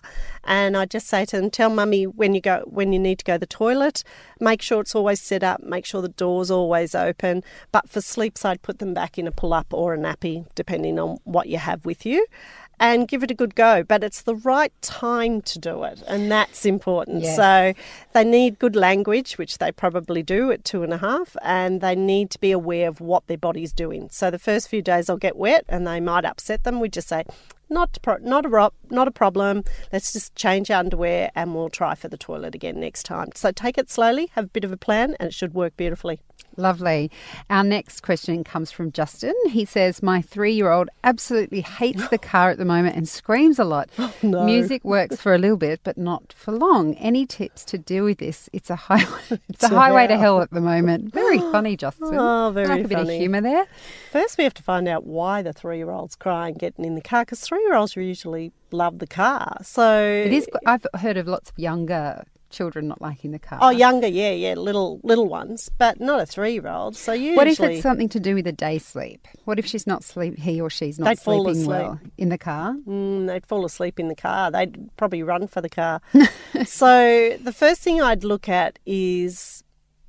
and 0.45 0.77
I'd 0.77 0.91
just 0.91 1.07
say 1.07 1.25
to 1.27 1.37
them, 1.37 1.51
"Tell 1.51 1.71
mummy 1.71 2.07
when 2.07 2.35
you 2.35 2.41
go 2.41 2.65
when 2.67 2.93
you 2.93 2.99
need 2.99 3.19
to 3.21 3.25
go 3.25 3.35
to 3.35 3.39
the 3.39 3.47
toilet. 3.47 4.05
Make 4.41 4.63
sure 4.63 4.81
it's 4.81 4.95
always 4.95 5.21
set 5.21 5.43
up. 5.43 5.63
Make 5.63 5.87
sure 5.87 6.03
the 6.03 6.09
door's 6.09 6.51
always 6.51 6.95
open. 6.95 7.45
But 7.71 7.89
for 7.89 8.01
sleeps, 8.01 8.45
I'd 8.45 8.63
put 8.63 8.79
them 8.79 8.93
back 8.95 9.19
in 9.19 9.27
a 9.27 9.33
pull 9.33 9.53
up 9.55 9.73
or 9.73 9.95
a 9.95 9.99
nappy, 9.99 10.47
depending 10.55 10.99
on 10.99 11.19
what 11.25 11.49
you 11.49 11.59
have 11.59 11.85
with 11.85 12.05
you." 12.05 12.27
And 12.83 13.07
give 13.07 13.23
it 13.23 13.31
a 13.31 13.35
good 13.35 13.55
go. 13.55 13.85
But 13.85 14.03
it's 14.03 14.23
the 14.23 14.35
right 14.35 14.73
time 14.83 15.41
to 15.43 15.59
do 15.61 15.85
it, 15.85 16.03
and 16.09 16.31
that's 16.31 16.67
important. 16.67 17.23
Yes. 17.23 17.37
So 17.37 17.73
they 18.13 18.25
need 18.25 18.59
good 18.59 18.75
language, 18.75 19.39
which 19.39 19.59
they 19.59 19.71
probably 19.71 20.23
do 20.23 20.51
at 20.51 20.65
two 20.65 20.83
and 20.83 20.93
a 20.93 20.99
half, 20.99 21.37
and 21.43 21.81
they 21.81 21.95
need 21.95 22.29
to 22.31 22.41
be 22.41 22.51
aware 22.51 22.89
of 22.89 23.01
what 23.01 23.29
their 23.29 23.39
body's 23.39 23.73
doing. 23.73 24.09
So 24.11 24.31
the 24.31 24.39
first 24.39 24.69
few 24.69 24.83
days 24.83 25.07
they'll 25.07 25.17
get 25.17 25.37
wet 25.37 25.65
and 25.69 25.87
they 25.87 26.01
might 26.01 26.25
upset 26.25 26.65
them. 26.65 26.81
We 26.81 26.89
just 26.89 27.09
say, 27.09 27.25
not 27.71 27.97
pro- 28.03 28.19
not 28.19 28.45
a 28.45 28.49
ro- 28.49 28.75
not 28.91 29.07
a 29.07 29.13
problem. 29.13 29.63
Let's 29.93 30.13
just 30.13 30.35
change 30.35 30.71
our 30.71 30.81
underwear 30.81 31.31
and 31.37 31.55
we'll 31.55 31.71
try 31.71 31.95
for 31.95 32.09
the 32.09 32.19
toilet 32.19 32.55
again 32.55 32.81
next 32.81 33.05
time. 33.05 33.31
So 33.35 33.53
take 33.53 33.79
it 33.79 33.91
slowly, 33.91 34.29
have 34.35 34.47
a 34.47 34.49
bit 34.49 34.65
of 34.65 34.73
a 34.73 34.77
plan, 34.77 35.17
and 35.21 35.29
it 35.29 35.35
should 35.35 35.55
work 35.55 35.77
beautifully. 35.77 36.21
Lovely. 36.57 37.11
Our 37.51 37.65
next 37.65 38.01
question 38.03 38.45
comes 38.45 38.71
from 38.71 38.93
Justin. 38.93 39.35
He 39.51 39.65
says, 39.65 40.03
My 40.03 40.21
three 40.23 40.53
year 40.53 40.71
old 40.71 40.89
absolutely 41.05 41.61
hates 41.63 42.09
the 42.09 42.19
car 42.19 42.51
at 42.51 42.59
the 42.59 42.65
moment 42.65 42.97
and 42.97 43.09
screams 43.09 43.59
a 43.59 43.65
lot. 43.65 43.89
Oh, 43.99 44.13
no. 44.23 44.45
Music 44.45 44.85
works 44.85 45.21
for 45.21 45.33
a 45.35 45.39
little 45.39 45.57
bit, 45.57 45.81
but 45.85 45.97
not 45.97 46.33
for 46.37 46.53
long. 46.53 46.95
Any 46.95 47.25
tips 47.27 47.65
to 47.67 47.79
deal 47.79 48.05
with 48.05 48.19
this? 48.19 48.49
It's 48.53 48.69
a 48.71 48.77
highway, 48.77 49.19
it's 49.49 49.65
a 49.65 49.69
To 49.69 49.75
highway 49.75 50.07
to 50.09 50.15
hell. 50.17 50.37
hell 50.37 50.43
at 50.43 50.51
the 50.51 50.61
moment. 50.61 51.13
Very 51.13 51.39
funny, 51.53 51.77
Justin. 51.77 52.09
Oh, 52.13 52.51
very 52.53 52.67
like 52.69 52.85
a 52.85 52.89
bit 52.89 52.99
of 52.99 53.09
humour 53.09 53.41
there. 53.41 53.67
First, 54.11 54.39
we 54.39 54.45
have 54.45 54.55
to 54.55 54.63
find 54.63 54.89
out 54.89 55.05
why 55.07 55.43
the 55.43 55.53
three 55.53 55.79
year 55.79 55.91
old's 55.91 56.17
crying 56.17 56.55
getting 56.55 56.85
in 56.85 56.95
the 56.95 57.01
car 57.01 57.25
because 57.25 57.41
three 57.41 57.63
year 57.63 57.75
olds 57.75 57.95
usually 57.97 58.53
love 58.73 58.99
the 58.99 59.07
car. 59.07 59.57
So 59.63 60.03
It 60.27 60.33
is. 60.33 60.49
I've 60.67 60.87
heard 60.97 61.17
of 61.17 61.27
lots 61.29 61.51
of 61.51 61.59
younger 61.59 62.25
children 62.53 62.89
not 62.89 63.01
liking 63.01 63.33
the 63.33 63.39
car. 63.39 63.59
Oh, 63.61 63.71
younger, 63.71 64.07
yeah, 64.07 64.31
yeah, 64.33 64.55
little 64.55 65.01
little 65.03 65.29
ones, 65.29 65.71
but 65.79 66.01
not 66.01 66.21
a 66.21 66.27
three 66.27 66.53
year 66.53 66.69
old. 66.69 66.97
So 66.97 67.13
usually, 67.13 67.37
What 67.37 67.47
if 67.49 67.61
it's 67.61 67.83
something 67.83 68.09
to 68.11 68.21
do 68.21 68.35
with 68.35 68.47
a 68.47 68.53
day 68.53 68.79
sleep? 68.79 69.27
What 69.45 69.59
if 69.59 69.67
she's 69.67 69.87
not 69.87 70.05
sleep? 70.05 70.39
He 70.39 70.61
or 70.61 70.71
she's 70.71 70.99
not 70.99 71.19
sleeping 71.19 71.49
asleep. 71.49 71.69
well 71.69 72.01
in 72.17 72.29
the 72.29 72.39
car? 72.39 72.77
Mm, 72.87 73.27
they'd 73.27 73.47
fall 73.47 73.65
asleep 73.65 73.99
in 73.99 74.09
the 74.09 74.15
car. 74.15 74.51
They'd 74.51 74.95
probably 74.97 75.23
run 75.23 75.47
for 75.47 75.61
the 75.61 75.69
car. 75.69 76.01
so 76.65 77.37
the 77.41 77.53
first 77.53 77.81
thing 77.81 78.01
I'd 78.01 78.25
look 78.25 78.49
at 78.49 78.79
is 78.87 79.65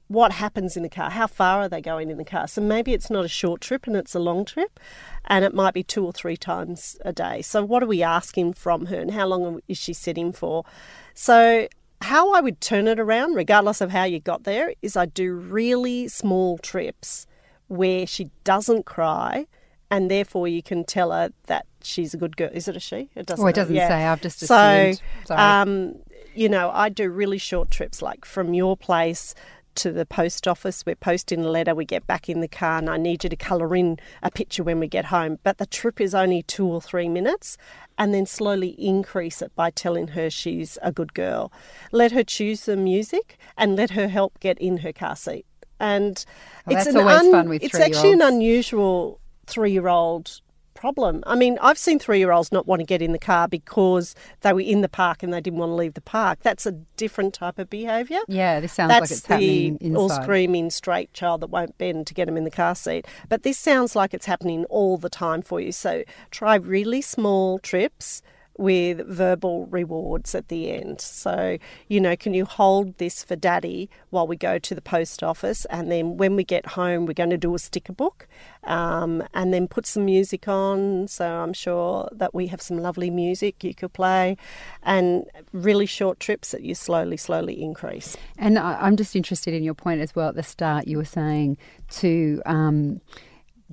what 0.07 0.33
happens 0.33 0.77
in 0.77 0.83
the 0.83 0.89
car. 0.89 1.09
How 1.09 1.27
far 1.27 1.61
are 1.61 1.69
they 1.69 1.81
going 1.81 2.09
in 2.09 2.17
the 2.17 2.25
car? 2.25 2.47
So 2.47 2.61
maybe 2.61 2.93
it's 2.93 3.09
not 3.09 3.25
a 3.25 3.29
short 3.29 3.61
trip 3.61 3.87
and 3.87 3.95
it's 3.95 4.13
a 4.13 4.19
long 4.19 4.45
trip, 4.45 4.79
and 5.25 5.43
it 5.43 5.53
might 5.53 5.73
be 5.73 5.83
two 5.83 6.05
or 6.05 6.11
three 6.11 6.37
times 6.37 6.97
a 7.03 7.11
day. 7.11 7.41
So 7.41 7.63
what 7.63 7.81
are 7.81 7.87
we 7.87 8.03
asking 8.03 8.53
from 8.53 8.87
her, 8.87 8.99
and 8.99 9.11
how 9.11 9.25
long 9.25 9.61
is 9.67 9.77
she 9.77 9.93
sitting 9.93 10.31
for? 10.31 10.65
So 11.13 11.67
how 12.03 12.33
I 12.33 12.41
would 12.41 12.59
turn 12.61 12.87
it 12.87 12.99
around, 12.99 13.33
regardless 13.35 13.81
of 13.81 13.91
how 13.91 14.03
you 14.03 14.19
got 14.19 14.43
there, 14.43 14.73
is 14.81 14.95
I 14.95 15.05
do 15.05 15.33
really 15.33 16.07
small 16.07 16.57
trips 16.57 17.25
where 17.67 18.05
she 18.05 18.29
doesn't 18.43 18.85
cry, 18.85 19.47
and 19.89 20.09
therefore 20.11 20.47
you 20.47 20.61
can 20.61 20.83
tell 20.83 21.11
her 21.11 21.31
that 21.47 21.65
she's 21.81 22.13
a 22.13 22.17
good 22.17 22.37
girl. 22.37 22.49
Is 22.53 22.67
it 22.67 22.75
a 22.75 22.79
she? 22.79 23.09
It 23.15 23.25
doesn't. 23.25 23.43
Oh, 23.43 23.47
it 23.47 23.55
doesn't 23.55 23.75
Yeah. 23.75 23.87
say. 23.87 24.05
I've 24.05 24.21
just 24.21 24.39
So, 24.39 24.55
assumed. 24.55 25.01
Sorry. 25.25 25.41
um, 25.41 25.95
you 26.35 26.49
know, 26.49 26.71
I 26.73 26.89
do 26.89 27.09
really 27.09 27.37
short 27.37 27.71
trips, 27.71 28.01
like 28.01 28.25
from 28.25 28.53
your 28.53 28.75
place 28.75 29.33
to 29.75 29.91
the 29.91 30.05
post 30.05 30.47
office. 30.47 30.83
We're 30.85 30.95
posting 30.95 31.43
a 31.43 31.49
letter, 31.49 31.75
we 31.75 31.85
get 31.85 32.07
back 32.07 32.29
in 32.29 32.41
the 32.41 32.47
car, 32.47 32.77
and 32.77 32.89
I 32.89 32.97
need 32.97 33.23
you 33.23 33.29
to 33.29 33.35
colour 33.35 33.75
in 33.75 33.99
a 34.21 34.31
picture 34.31 34.63
when 34.63 34.79
we 34.79 34.87
get 34.87 35.05
home. 35.05 35.39
But 35.43 35.57
the 35.57 35.65
trip 35.65 35.99
is 35.99 36.13
only 36.15 36.43
two 36.43 36.65
or 36.65 36.81
three 36.81 37.09
minutes, 37.09 37.57
and 37.97 38.13
then 38.13 38.25
slowly 38.25 38.69
increase 38.69 39.41
it 39.41 39.55
by 39.55 39.69
telling 39.69 40.09
her 40.09 40.29
she's 40.29 40.77
a 40.81 40.91
good 40.91 41.13
girl. 41.13 41.51
Let 41.91 42.11
her 42.11 42.23
choose 42.23 42.65
the 42.65 42.77
music 42.77 43.37
and 43.57 43.75
let 43.75 43.91
her 43.91 44.07
help 44.07 44.39
get 44.39 44.57
in 44.59 44.77
her 44.77 44.93
car 44.93 45.15
seat. 45.15 45.45
And 45.79 46.23
Well, 46.65 46.77
it's 46.77 46.87
an 46.87 46.97
always 46.97 47.31
fun 47.31 47.49
with 47.49 47.63
It's 47.63 47.75
actually 47.75 48.13
an 48.13 48.21
unusual 48.21 49.19
three-year-old 49.47 50.39
problem. 50.73 51.23
I 51.25 51.35
mean, 51.35 51.57
I've 51.61 51.77
seen 51.77 51.99
three-year-olds 51.99 52.51
not 52.51 52.67
want 52.67 52.79
to 52.79 52.85
get 52.85 53.01
in 53.01 53.11
the 53.11 53.19
car 53.19 53.47
because 53.47 54.15
they 54.41 54.53
were 54.53 54.61
in 54.61 54.81
the 54.81 54.89
park 54.89 55.23
and 55.23 55.33
they 55.33 55.41
didn't 55.41 55.59
want 55.59 55.71
to 55.71 55.75
leave 55.75 55.93
the 55.93 56.01
park. 56.01 56.39
That's 56.41 56.65
a 56.65 56.71
different 56.97 57.33
type 57.33 57.59
of 57.59 57.69
behaviour. 57.69 58.19
yeah, 58.27 58.59
this 58.59 58.73
sounds 58.73 58.89
That's 58.89 59.01
like 59.01 59.11
it's 59.11 59.21
the 59.21 59.33
happening 59.33 59.95
all 59.95 60.09
screaming 60.09 60.69
straight 60.69 61.13
child 61.13 61.41
that 61.41 61.47
won't 61.47 61.77
bend 61.77 62.07
to 62.07 62.13
get 62.13 62.25
them 62.25 62.37
in 62.37 62.43
the 62.43 62.51
car 62.51 62.75
seat. 62.75 63.07
But 63.29 63.43
this 63.43 63.57
sounds 63.57 63.95
like 63.95 64.13
it's 64.13 64.25
happening 64.25 64.65
all 64.65 64.97
the 64.97 65.09
time 65.09 65.41
for 65.41 65.59
you. 65.59 65.71
So 65.71 66.03
try 66.31 66.55
really 66.55 67.01
small 67.01 67.59
trips 67.59 68.21
with 68.57 69.05
verbal 69.07 69.65
rewards 69.67 70.35
at 70.35 70.47
the 70.47 70.71
end. 70.71 71.01
So, 71.01 71.57
you 71.87 71.99
know, 71.99 72.15
can 72.15 72.33
you 72.33 72.45
hold 72.45 72.97
this 72.97 73.23
for 73.23 73.35
daddy 73.35 73.89
while 74.09 74.27
we 74.27 74.35
go 74.35 74.59
to 74.59 74.75
the 74.75 74.81
post 74.81 75.23
office? 75.23 75.65
And 75.65 75.91
then 75.91 76.17
when 76.17 76.35
we 76.35 76.43
get 76.43 76.67
home, 76.67 77.05
we're 77.05 77.13
going 77.13 77.31
to 77.31 77.37
do 77.37 77.55
a 77.55 77.59
sticker 77.59 77.93
book 77.93 78.27
um, 78.63 79.23
and 79.33 79.53
then 79.53 79.67
put 79.67 79.85
some 79.85 80.05
music 80.05 80.47
on. 80.47 81.07
So 81.07 81.27
I'm 81.27 81.53
sure 81.53 82.09
that 82.11 82.33
we 82.33 82.47
have 82.47 82.61
some 82.61 82.77
lovely 82.77 83.09
music 83.09 83.63
you 83.63 83.73
could 83.73 83.93
play 83.93 84.37
and 84.83 85.25
really 85.51 85.85
short 85.85 86.19
trips 86.19 86.51
that 86.51 86.61
you 86.61 86.75
slowly, 86.75 87.17
slowly 87.17 87.61
increase. 87.61 88.15
And 88.37 88.59
I'm 88.59 88.97
just 88.97 89.15
interested 89.15 89.53
in 89.53 89.63
your 89.63 89.73
point 89.73 90.01
as 90.01 90.15
well 90.15 90.29
at 90.29 90.35
the 90.35 90.43
start. 90.43 90.87
You 90.87 90.97
were 90.97 91.05
saying 91.05 91.57
to 91.91 92.41
um, 92.45 93.01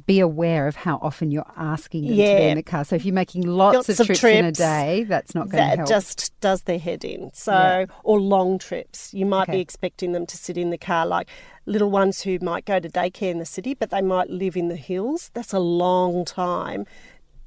be 0.07 0.21
aware 0.21 0.67
of 0.67 0.77
how 0.77 0.99
often 1.03 1.31
you're 1.31 1.51
asking 1.57 2.03
them 2.07 2.11
to 2.17 2.17
be 2.17 2.43
in 2.43 2.57
the 2.57 2.63
car. 2.63 2.85
So 2.85 2.97
if 2.97 3.05
you're 3.05 3.15
making 3.15 3.43
lots, 3.43 3.75
Lots 3.77 3.89
of, 3.89 4.01
of 4.01 4.07
trips, 4.07 4.25
in 4.25 4.45
a 4.45 4.53
day, 4.53 5.05
that's 5.05 5.35
not 5.35 5.49
going 5.49 5.63
to 5.65 5.69
that 5.71 5.77
help. 5.79 5.89
just 5.89 6.33
does 6.41 6.63
their 6.63 6.79
head 6.79 7.05
in. 7.05 7.31
So, 7.35 7.53
Yeah. 7.53 7.87
or 8.05 8.21
long 8.21 8.59
trips. 8.59 9.13
You 9.15 9.27
might 9.27 9.43
Okay. 9.45 9.53
be 9.53 9.61
expecting 9.61 10.13
them 10.13 10.27
to 10.27 10.37
sit 10.37 10.57
in 10.57 10.71
the 10.71 10.79
car, 10.79 11.07
like 11.07 11.29
little 11.67 11.91
ones 11.91 12.23
who 12.23 12.39
might 12.41 12.65
go 12.65 12.79
to 12.81 12.89
daycare 12.89 13.31
in 13.31 13.39
the 13.39 13.45
city, 13.47 13.75
but 13.75 13.91
they 13.91 14.03
might 14.03 14.31
live 14.31 14.57
in 14.57 14.69
the 14.69 14.77
hills. 14.77 15.31
That's 15.35 15.53
a 15.53 15.59
long 15.61 16.25
time 16.25 16.87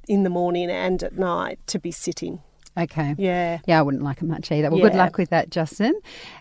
in 0.08 0.22
the 0.22 0.30
morning 0.30 0.70
and 0.70 1.02
at 1.02 1.16
night 1.18 1.58
to 1.68 1.78
be 1.78 1.90
sitting. 1.90 2.40
Okay. 2.76 3.14
Yeah. 3.18 3.60
Yeah, 3.66 3.78
I 3.78 3.82
wouldn't 3.82 4.02
like 4.02 4.20
it 4.20 4.24
much 4.24 4.50
either. 4.50 4.70
Well, 4.70 4.80
good 4.80 4.94
luck 4.94 5.16
with 5.16 5.30
that, 5.30 5.50
Justin. 5.50 5.94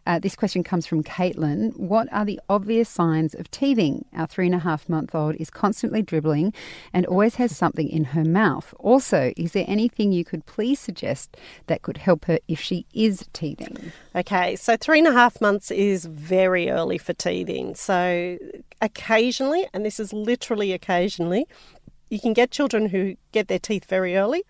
Uh, 0.08 0.17
this 0.19 0.36
question 0.36 0.63
comes 0.63 0.88
from 0.88 1.04
Caitlin. 1.04 1.78
What 1.78 2.08
are 2.12 2.26
the 2.26 2.39
obvious 2.50 2.89
signs 2.89 3.36
of 3.36 3.52
teething? 3.52 4.06
Our 4.15 4.26
three 4.26 4.48
and 4.48 4.56
a 4.56 4.60
half 4.60 4.89
month 4.89 5.13
old 5.13 5.36
is 5.36 5.50
constantly 5.50 6.02
dribbling 6.02 6.54
and 6.91 7.06
always 7.06 7.36
has 7.36 7.56
something 7.56 7.88
in 7.88 8.04
her 8.06 8.24
mouth. 8.24 8.74
Also, 8.80 9.32
is 9.38 9.52
there 9.52 9.65
anything 9.67 10.12
you 10.12 10.26
could 10.26 10.46
please 10.46 10.80
suggest 10.80 11.38
that 11.67 11.84
could 11.84 11.98
help 11.98 12.26
her 12.26 12.39
if 12.48 12.60
she 12.60 12.88
is 12.93 13.26
teething? 13.34 13.91
Okay, 14.15 14.56
so 14.56 14.76
three 14.76 15.00
and 15.00 15.08
a 15.08 15.13
half 15.13 15.39
months 15.39 15.69
is 15.69 16.06
very 16.06 16.69
early 16.69 16.98
for 16.98 17.13
teething. 17.13 17.76
So 17.76 18.39
occasionally, 18.82 19.67
and 19.74 19.86
this 19.86 20.00
is 20.00 20.12
literally 20.13 20.74
occasionally, 20.74 21.48
you 22.10 22.19
can 22.19 22.34
get 22.34 22.52
children 22.52 22.89
who 22.89 23.15
get 23.32 23.48
their 23.48 23.60
teeth 23.60 23.86
very 23.86 24.15
early, 24.15 24.43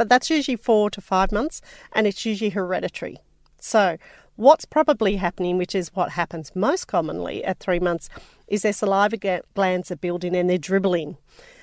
but 0.00 0.08
that's 0.08 0.30
usually 0.30 0.56
four 0.56 0.88
to 0.88 1.00
five 1.02 1.30
months, 1.30 1.60
and 1.92 2.06
it's 2.06 2.24
usually 2.24 2.48
hereditary. 2.48 3.18
So 3.58 3.98
what's 4.36 4.64
probably 4.64 5.16
happening, 5.16 5.58
which 5.58 5.74
is 5.74 5.94
what 5.94 6.12
happens 6.12 6.56
most 6.56 6.86
commonly 6.86 7.44
at 7.44 7.58
three 7.58 7.80
months, 7.80 8.08
is 8.48 8.62
their 8.62 8.72
saliva 8.72 9.42
glands 9.54 9.90
are 9.90 9.96
building 9.96 10.34
and 10.34 10.48
they're 10.48 10.56
dribbling. 10.56 11.18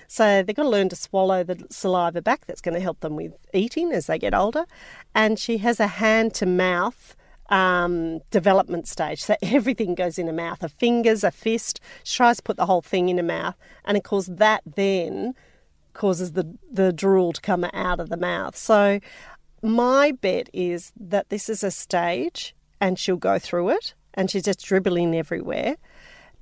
So 0.08 0.44
they've 0.44 0.56
got 0.56 0.62
to 0.62 0.70
learn 0.70 0.90
to 0.90 0.96
swallow 0.96 1.44
the 1.44 1.66
saliva 1.72 2.22
back. 2.22 2.46
That's 2.46 2.62
going 2.62 2.76
to 2.76 2.80
help 2.80 3.00
them 3.00 3.16
with 3.16 3.34
eating 3.56 3.92
as 3.92 4.06
they 4.06 4.20
get 4.20 4.36
older. 4.36 4.66
And 5.16 5.40
she 5.40 5.58
has 5.58 5.80
a 5.80 5.88
hand 5.88 6.36
to 6.36 6.46
mouth 6.46 7.16
um, 7.50 8.20
development 8.30 8.88
stage. 8.88 9.24
So 9.24 9.36
everything 9.42 9.96
goes 9.96 10.20
in 10.20 10.28
her 10.28 10.34
mouth. 10.34 10.62
Her 10.62 10.68
fingers, 10.68 11.24
a 11.24 11.32
fist. 11.32 11.80
She 12.04 12.18
tries 12.18 12.38
to 12.38 12.44
put 12.44 12.58
the 12.58 12.68
whole 12.68 12.84
thing 12.84 13.10
in 13.10 13.18
her 13.18 13.24
mouth. 13.24 13.56
And 13.84 13.98
of 13.98 14.04
course, 14.04 14.28
that 14.32 14.62
then 14.64 15.34
causes 15.98 16.32
the, 16.34 16.56
the 16.72 16.94
drool 16.94 17.34
to 17.34 17.42
come 17.42 17.66
out 17.74 18.00
of 18.00 18.10
the 18.10 18.18
mouth. 18.18 18.56
So 18.56 19.00
my 19.62 20.12
bet 20.12 20.50
is 20.54 20.94
that 21.00 21.30
this 21.30 21.50
is 21.50 21.64
a 21.64 21.72
stage 21.72 22.56
and 22.80 22.98
she'll 22.98 23.18
go 23.18 23.40
through 23.40 23.70
it 23.70 23.94
and 24.14 24.32
she's 24.32 24.44
just 24.44 24.64
dribbling 24.64 25.16
everywhere. 25.16 25.76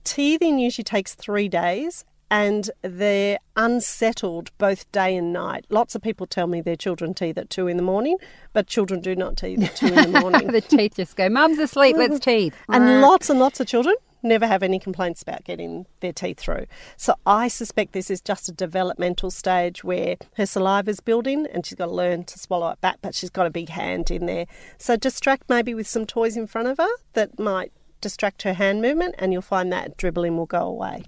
Teething 0.04 0.60
usually 0.60 0.84
takes 0.84 1.16
three 1.16 1.48
days 1.50 2.06
and 2.30 2.70
they're 2.82 3.38
unsettled 3.56 4.52
both 4.58 4.92
day 4.92 5.16
and 5.16 5.32
night. 5.32 5.66
Lots 5.70 5.96
of 5.96 6.02
people 6.02 6.26
tell 6.28 6.48
me 6.48 6.60
their 6.60 6.76
children 6.76 7.14
teeth 7.14 7.38
at 7.38 7.50
two 7.50 7.68
in 7.68 7.78
the 7.78 7.84
morning, 7.84 8.18
but 8.52 8.68
children 8.68 9.00
do 9.00 9.16
not 9.16 9.38
teeth 9.38 9.64
at 9.64 9.76
two 9.76 9.88
in 9.88 10.12
the 10.12 10.20
morning. 10.22 10.48
the 10.48 10.62
teeth 10.62 10.96
just 10.96 11.16
go, 11.16 11.30
Mum's 11.30 11.60
asleep, 11.60 11.96
let's 11.98 12.20
teeth. 12.32 12.56
and 12.70 13.02
lots 13.02 13.30
and 13.30 13.40
lots 13.40 13.60
of 13.60 13.68
children 13.68 13.96
never 14.26 14.48
have 14.48 14.64
any 14.64 14.80
complaints 14.80 15.22
about 15.22 15.44
getting 15.44 15.86
their 16.00 16.14
teeth 16.14 16.40
through. 16.40 16.66
So 16.98 17.16
I 17.26 17.48
suspect 17.48 17.94
this 17.94 18.10
is 18.10 18.22
just 18.22 18.50
a 18.50 18.52
developmental 18.52 19.32
stage 19.32 19.84
where 19.84 20.18
her 20.36 20.46
saliva 20.46 20.92
is 20.92 21.00
building 21.00 21.48
and 21.54 21.66
she's 21.66 21.78
got 21.78 21.86
to 21.86 21.92
learn 21.92 22.24
to 22.26 22.40
swallow 22.40 22.70
it 22.72 22.82
back, 22.82 22.98
but 23.02 23.16
she's 23.16 23.30
got 23.30 23.46
a 23.46 23.52
big 23.52 23.70
hand 23.70 24.12
in 24.12 24.26
there. 24.26 24.46
So 24.78 24.98
distract 24.98 25.50
maybe 25.50 25.74
with 25.74 25.88
some 25.88 26.06
toys 26.06 26.36
in 26.36 26.48
front 26.48 26.68
of 26.68 26.78
her 26.78 26.90
that 27.14 27.40
might 27.40 27.72
distract 28.02 28.44
her 28.44 28.54
hand 28.54 28.82
movement, 28.82 29.16
and 29.18 29.34
you'll 29.34 29.42
find 29.42 29.72
that 29.72 29.98
dribbling 29.98 30.38
will 30.38 30.46
go 30.46 30.62
away. 30.62 31.04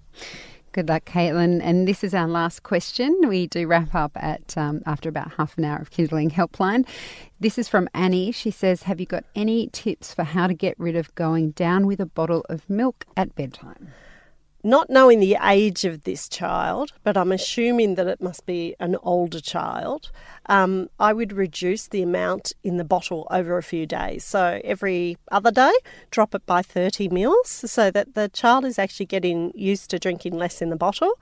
Good 0.74 0.90
luck, 0.90 1.06
Caitlin. 1.06 1.60
And 1.64 1.88
this 1.88 2.04
is 2.04 2.14
our 2.14 2.28
last 2.28 2.64
question. 2.64 3.22
We 3.28 3.48
do 3.48 3.66
wrap 3.68 3.96
up 3.96 4.12
at 4.16 4.56
um, 4.58 4.84
after 4.86 5.10
about 5.10 5.34
half 5.34 5.58
an 5.58 5.66
hour 5.66 5.80
of 5.80 5.90
Kinderling 5.90 6.32
Helpline. 6.32 6.86
This 7.40 7.58
is 7.58 7.68
from 7.68 7.90
Annie. 7.94 8.32
She 8.32 8.52
says, 8.52 8.84
"Have 8.84 9.00
you 9.00 9.06
got 9.06 9.24
any 9.36 9.70
tips 9.72 10.14
for 10.14 10.24
how 10.24 10.46
to 10.48 10.54
get 10.54 10.80
rid 10.80 10.96
of 10.96 11.14
going 11.16 11.52
down 11.52 11.88
with 11.88 12.00
a 12.00 12.06
bottle 12.06 12.46
of 12.50 12.70
milk 12.70 13.06
at 13.16 13.36
bedtime?" 13.36 13.90
Not 14.68 14.90
knowing 14.90 15.22
the 15.22 15.38
age 15.42 15.86
of 15.86 16.04
this 16.04 16.28
child, 16.28 16.92
but 17.04 17.16
I'm 17.16 17.32
assuming 17.32 17.96
that 17.96 18.06
it 18.06 18.22
must 18.22 18.46
be 18.46 18.76
an 18.82 18.98
older 19.02 19.40
child, 19.40 20.12
um, 20.48 20.90
I 21.00 21.14
would 21.14 21.32
reduce 21.32 21.88
the 21.88 22.02
amount 22.02 22.52
in 22.66 22.76
the 22.76 22.84
bottle 22.84 23.28
over 23.32 23.58
a 23.58 23.64
few 23.64 23.86
days. 23.86 24.26
So 24.26 24.60
every 24.66 25.18
other 25.32 25.52
day, 25.52 25.72
drop 26.12 26.36
it 26.36 26.46
by 26.46 26.62
30 26.62 27.08
mils 27.08 27.50
so 27.50 27.90
that 27.92 28.14
the 28.14 28.28
child 28.28 28.66
is 28.66 28.78
actually 28.78 29.06
getting 29.06 29.54
used 29.56 29.90
to 29.92 30.00
drinking 30.00 30.34
less 30.38 30.62
in 30.62 30.70
the 30.70 30.76
bottle. 30.76 31.14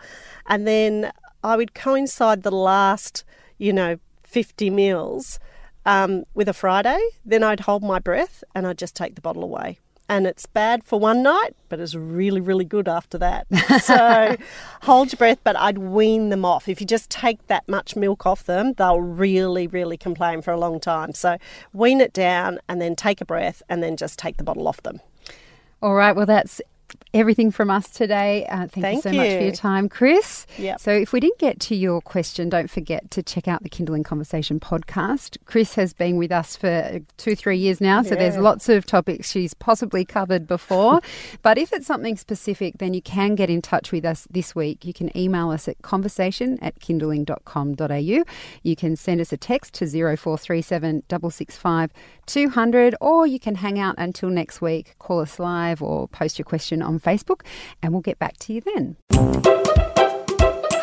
And 0.48 0.68
then 0.68 1.12
I 1.44 1.56
would 1.56 1.76
coincide 1.76 2.42
the 2.42 2.52
last, 2.52 3.24
you 3.60 3.72
know, 3.72 3.98
50 4.24 4.72
mils 4.72 5.40
um, 5.86 6.24
with 6.34 6.50
a 6.50 6.54
Friday. 6.54 7.00
Then 7.24 7.44
I'd 7.44 7.60
hold 7.60 7.84
my 7.84 8.00
breath 8.00 8.44
and 8.56 8.66
I'd 8.66 8.80
just 8.80 8.96
take 8.96 9.14
the 9.14 9.22
bottle 9.22 9.44
away 9.44 9.80
and 10.08 10.28
it's 10.28 10.46
bad 10.46 10.84
for 10.84 11.00
one 11.00 11.24
night, 11.24 11.56
but 11.70 11.80
it's 11.80 11.96
really, 11.96 12.42
really 12.42 12.66
good 12.66 12.88
after 12.88 13.18
that. 13.18 13.48
So 13.82 14.36
hold 14.84 15.12
your 15.12 15.18
breath, 15.18 15.40
but 15.44 15.56
I'd 15.58 15.80
wean 15.80 16.30
them 16.30 16.46
off. 16.46 16.68
If 16.68 16.80
you 16.80 16.88
just 16.88 17.10
take 17.10 17.46
that 17.48 17.68
much 17.68 17.96
milk 17.96 18.26
off 18.26 18.44
them, 18.44 18.74
they'll 18.74 19.02
really, 19.02 19.68
really 19.68 19.98
complain 19.98 20.42
for 20.42 20.52
a 20.52 20.60
long 20.60 20.80
time. 20.80 21.14
So 21.14 21.38
wean 21.74 22.02
it 22.02 22.14
down 22.14 22.60
and 22.70 22.80
then 22.80 22.96
take 22.96 23.20
a 23.22 23.26
breath 23.26 23.64
and 23.68 23.82
then 23.82 23.98
just 23.98 24.20
take 24.20 24.38
the 24.38 24.44
bottle 24.44 24.68
off 24.68 24.82
them. 24.84 25.02
All 25.82 25.96
right, 25.96 26.16
well, 26.16 26.26
that's 26.26 26.62
everything 27.16 27.50
from 27.50 27.72
us 27.72 27.90
today. 27.90 28.46
Uh, 28.46 28.68
thank, 28.68 28.72
thank, 28.72 28.96
you 28.98 29.02
so 29.02 29.10
you. 29.10 29.18
much 29.18 29.30
for 29.32 29.44
your 29.44 29.52
time, 29.52 29.90
Chris. 29.90 30.46
Yep. 30.58 30.80
So, 30.80 30.92
if 30.92 31.14
we 31.14 31.20
didn't 31.20 31.40
get 31.40 31.60
to 31.62 31.76
your 31.76 32.02
question, 32.02 32.50
don't 32.50 32.70
forget 32.70 33.10
to 33.12 33.24
check 33.24 33.48
out 33.48 33.64
the 33.64 33.70
Kinderling 33.70 34.06
Conversation 34.06 34.60
podcast. 34.60 35.38
Chris 35.46 35.76
has 35.76 35.94
been 35.94 36.18
with 36.18 36.32
us 36.32 36.56
for 36.56 37.00
two, 37.18 37.36
three 37.36 37.58
years 37.58 37.80
now, 37.80 38.04
so 38.04 38.10
yeah. 38.10 38.16
there's 38.16 38.38
lots 38.38 38.70
of 38.70 38.86
topics 38.86 39.32
she's 39.32 39.54
possibly 39.54 40.06
covered 40.06 40.46
before. 40.46 41.00
but 41.42 41.58
if 41.58 41.72
it's 41.74 41.88
something 41.88 42.18
specific, 42.18 42.78
then 42.78 42.94
you 42.94 43.02
can 43.02 43.36
get 43.36 43.50
in 43.50 43.62
touch 43.62 43.92
with 43.92 44.06
us 44.06 44.28
this 44.30 44.54
week. 44.54 44.86
You 44.86 44.94
can 44.94 45.16
email 45.18 45.50
us 45.52 45.68
at 45.68 45.82
conversation 45.82 46.60
at 46.62 46.80
kinderling.com.au. 46.80 48.24
You 48.64 48.76
can 48.76 48.96
send 48.96 49.22
us 49.22 49.32
a 49.32 49.38
text 49.38 49.74
to 49.76 49.88
0437 49.88 51.04
665 51.10 51.92
200, 52.26 52.96
or 53.00 53.28
you 53.28 53.40
can 53.40 53.56
hang 53.56 53.80
out 53.80 53.96
until 53.98 54.30
next 54.30 54.62
week, 54.62 54.96
call 55.00 55.20
us 55.20 55.40
live, 55.40 55.82
or 55.82 56.08
post 56.08 56.40
your 56.40 56.46
question 56.46 56.82
on 56.82 57.00
Facebook, 57.06 57.42
and 57.82 57.94
we'll 57.94 58.02
get 58.02 58.20
back 58.20 58.38
to 58.40 58.54
you 58.54 58.62
then. 58.62 58.98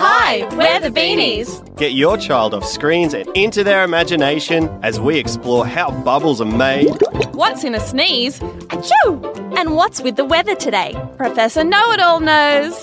Hi, 0.04 0.48
we're 0.56 0.80
the 0.80 0.90
Beanies. 0.90 1.76
Get 1.76 1.92
your 1.92 2.16
child 2.16 2.54
off 2.54 2.64
screens 2.64 3.14
and 3.14 3.28
into 3.37 3.62
their 3.62 3.85
imagination 3.85 4.68
as 4.82 4.98
we 4.98 5.18
explore 5.18 5.64
how 5.66 5.90
bubbles 6.02 6.40
are 6.40 6.44
made. 6.44 6.90
What's 7.32 7.64
in 7.64 7.74
a 7.74 7.80
sneeze? 7.80 8.40
Achoo! 8.40 9.58
And 9.58 9.76
what's 9.76 10.02
with 10.02 10.16
the 10.16 10.24
weather 10.24 10.54
today? 10.56 10.96
Professor 11.16 11.62
Know 11.62 11.92
It 11.92 12.00
All 12.00 12.20
knows. 12.20 12.80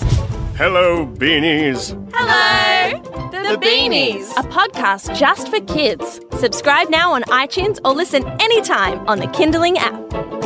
Hello, 0.56 1.06
Beanies. 1.06 1.90
Hello. 2.14 3.02
The, 3.30 3.56
the 3.56 3.66
Beanies, 3.66 4.30
a 4.32 4.42
podcast 4.48 5.16
just 5.16 5.48
for 5.48 5.60
kids. 5.60 6.20
Subscribe 6.38 6.90
now 6.90 7.12
on 7.12 7.22
iTunes 7.24 7.78
or 7.84 7.92
listen 7.92 8.26
anytime 8.40 9.06
on 9.08 9.18
the 9.18 9.26
Kinderling 9.26 9.76
app. 9.76 10.39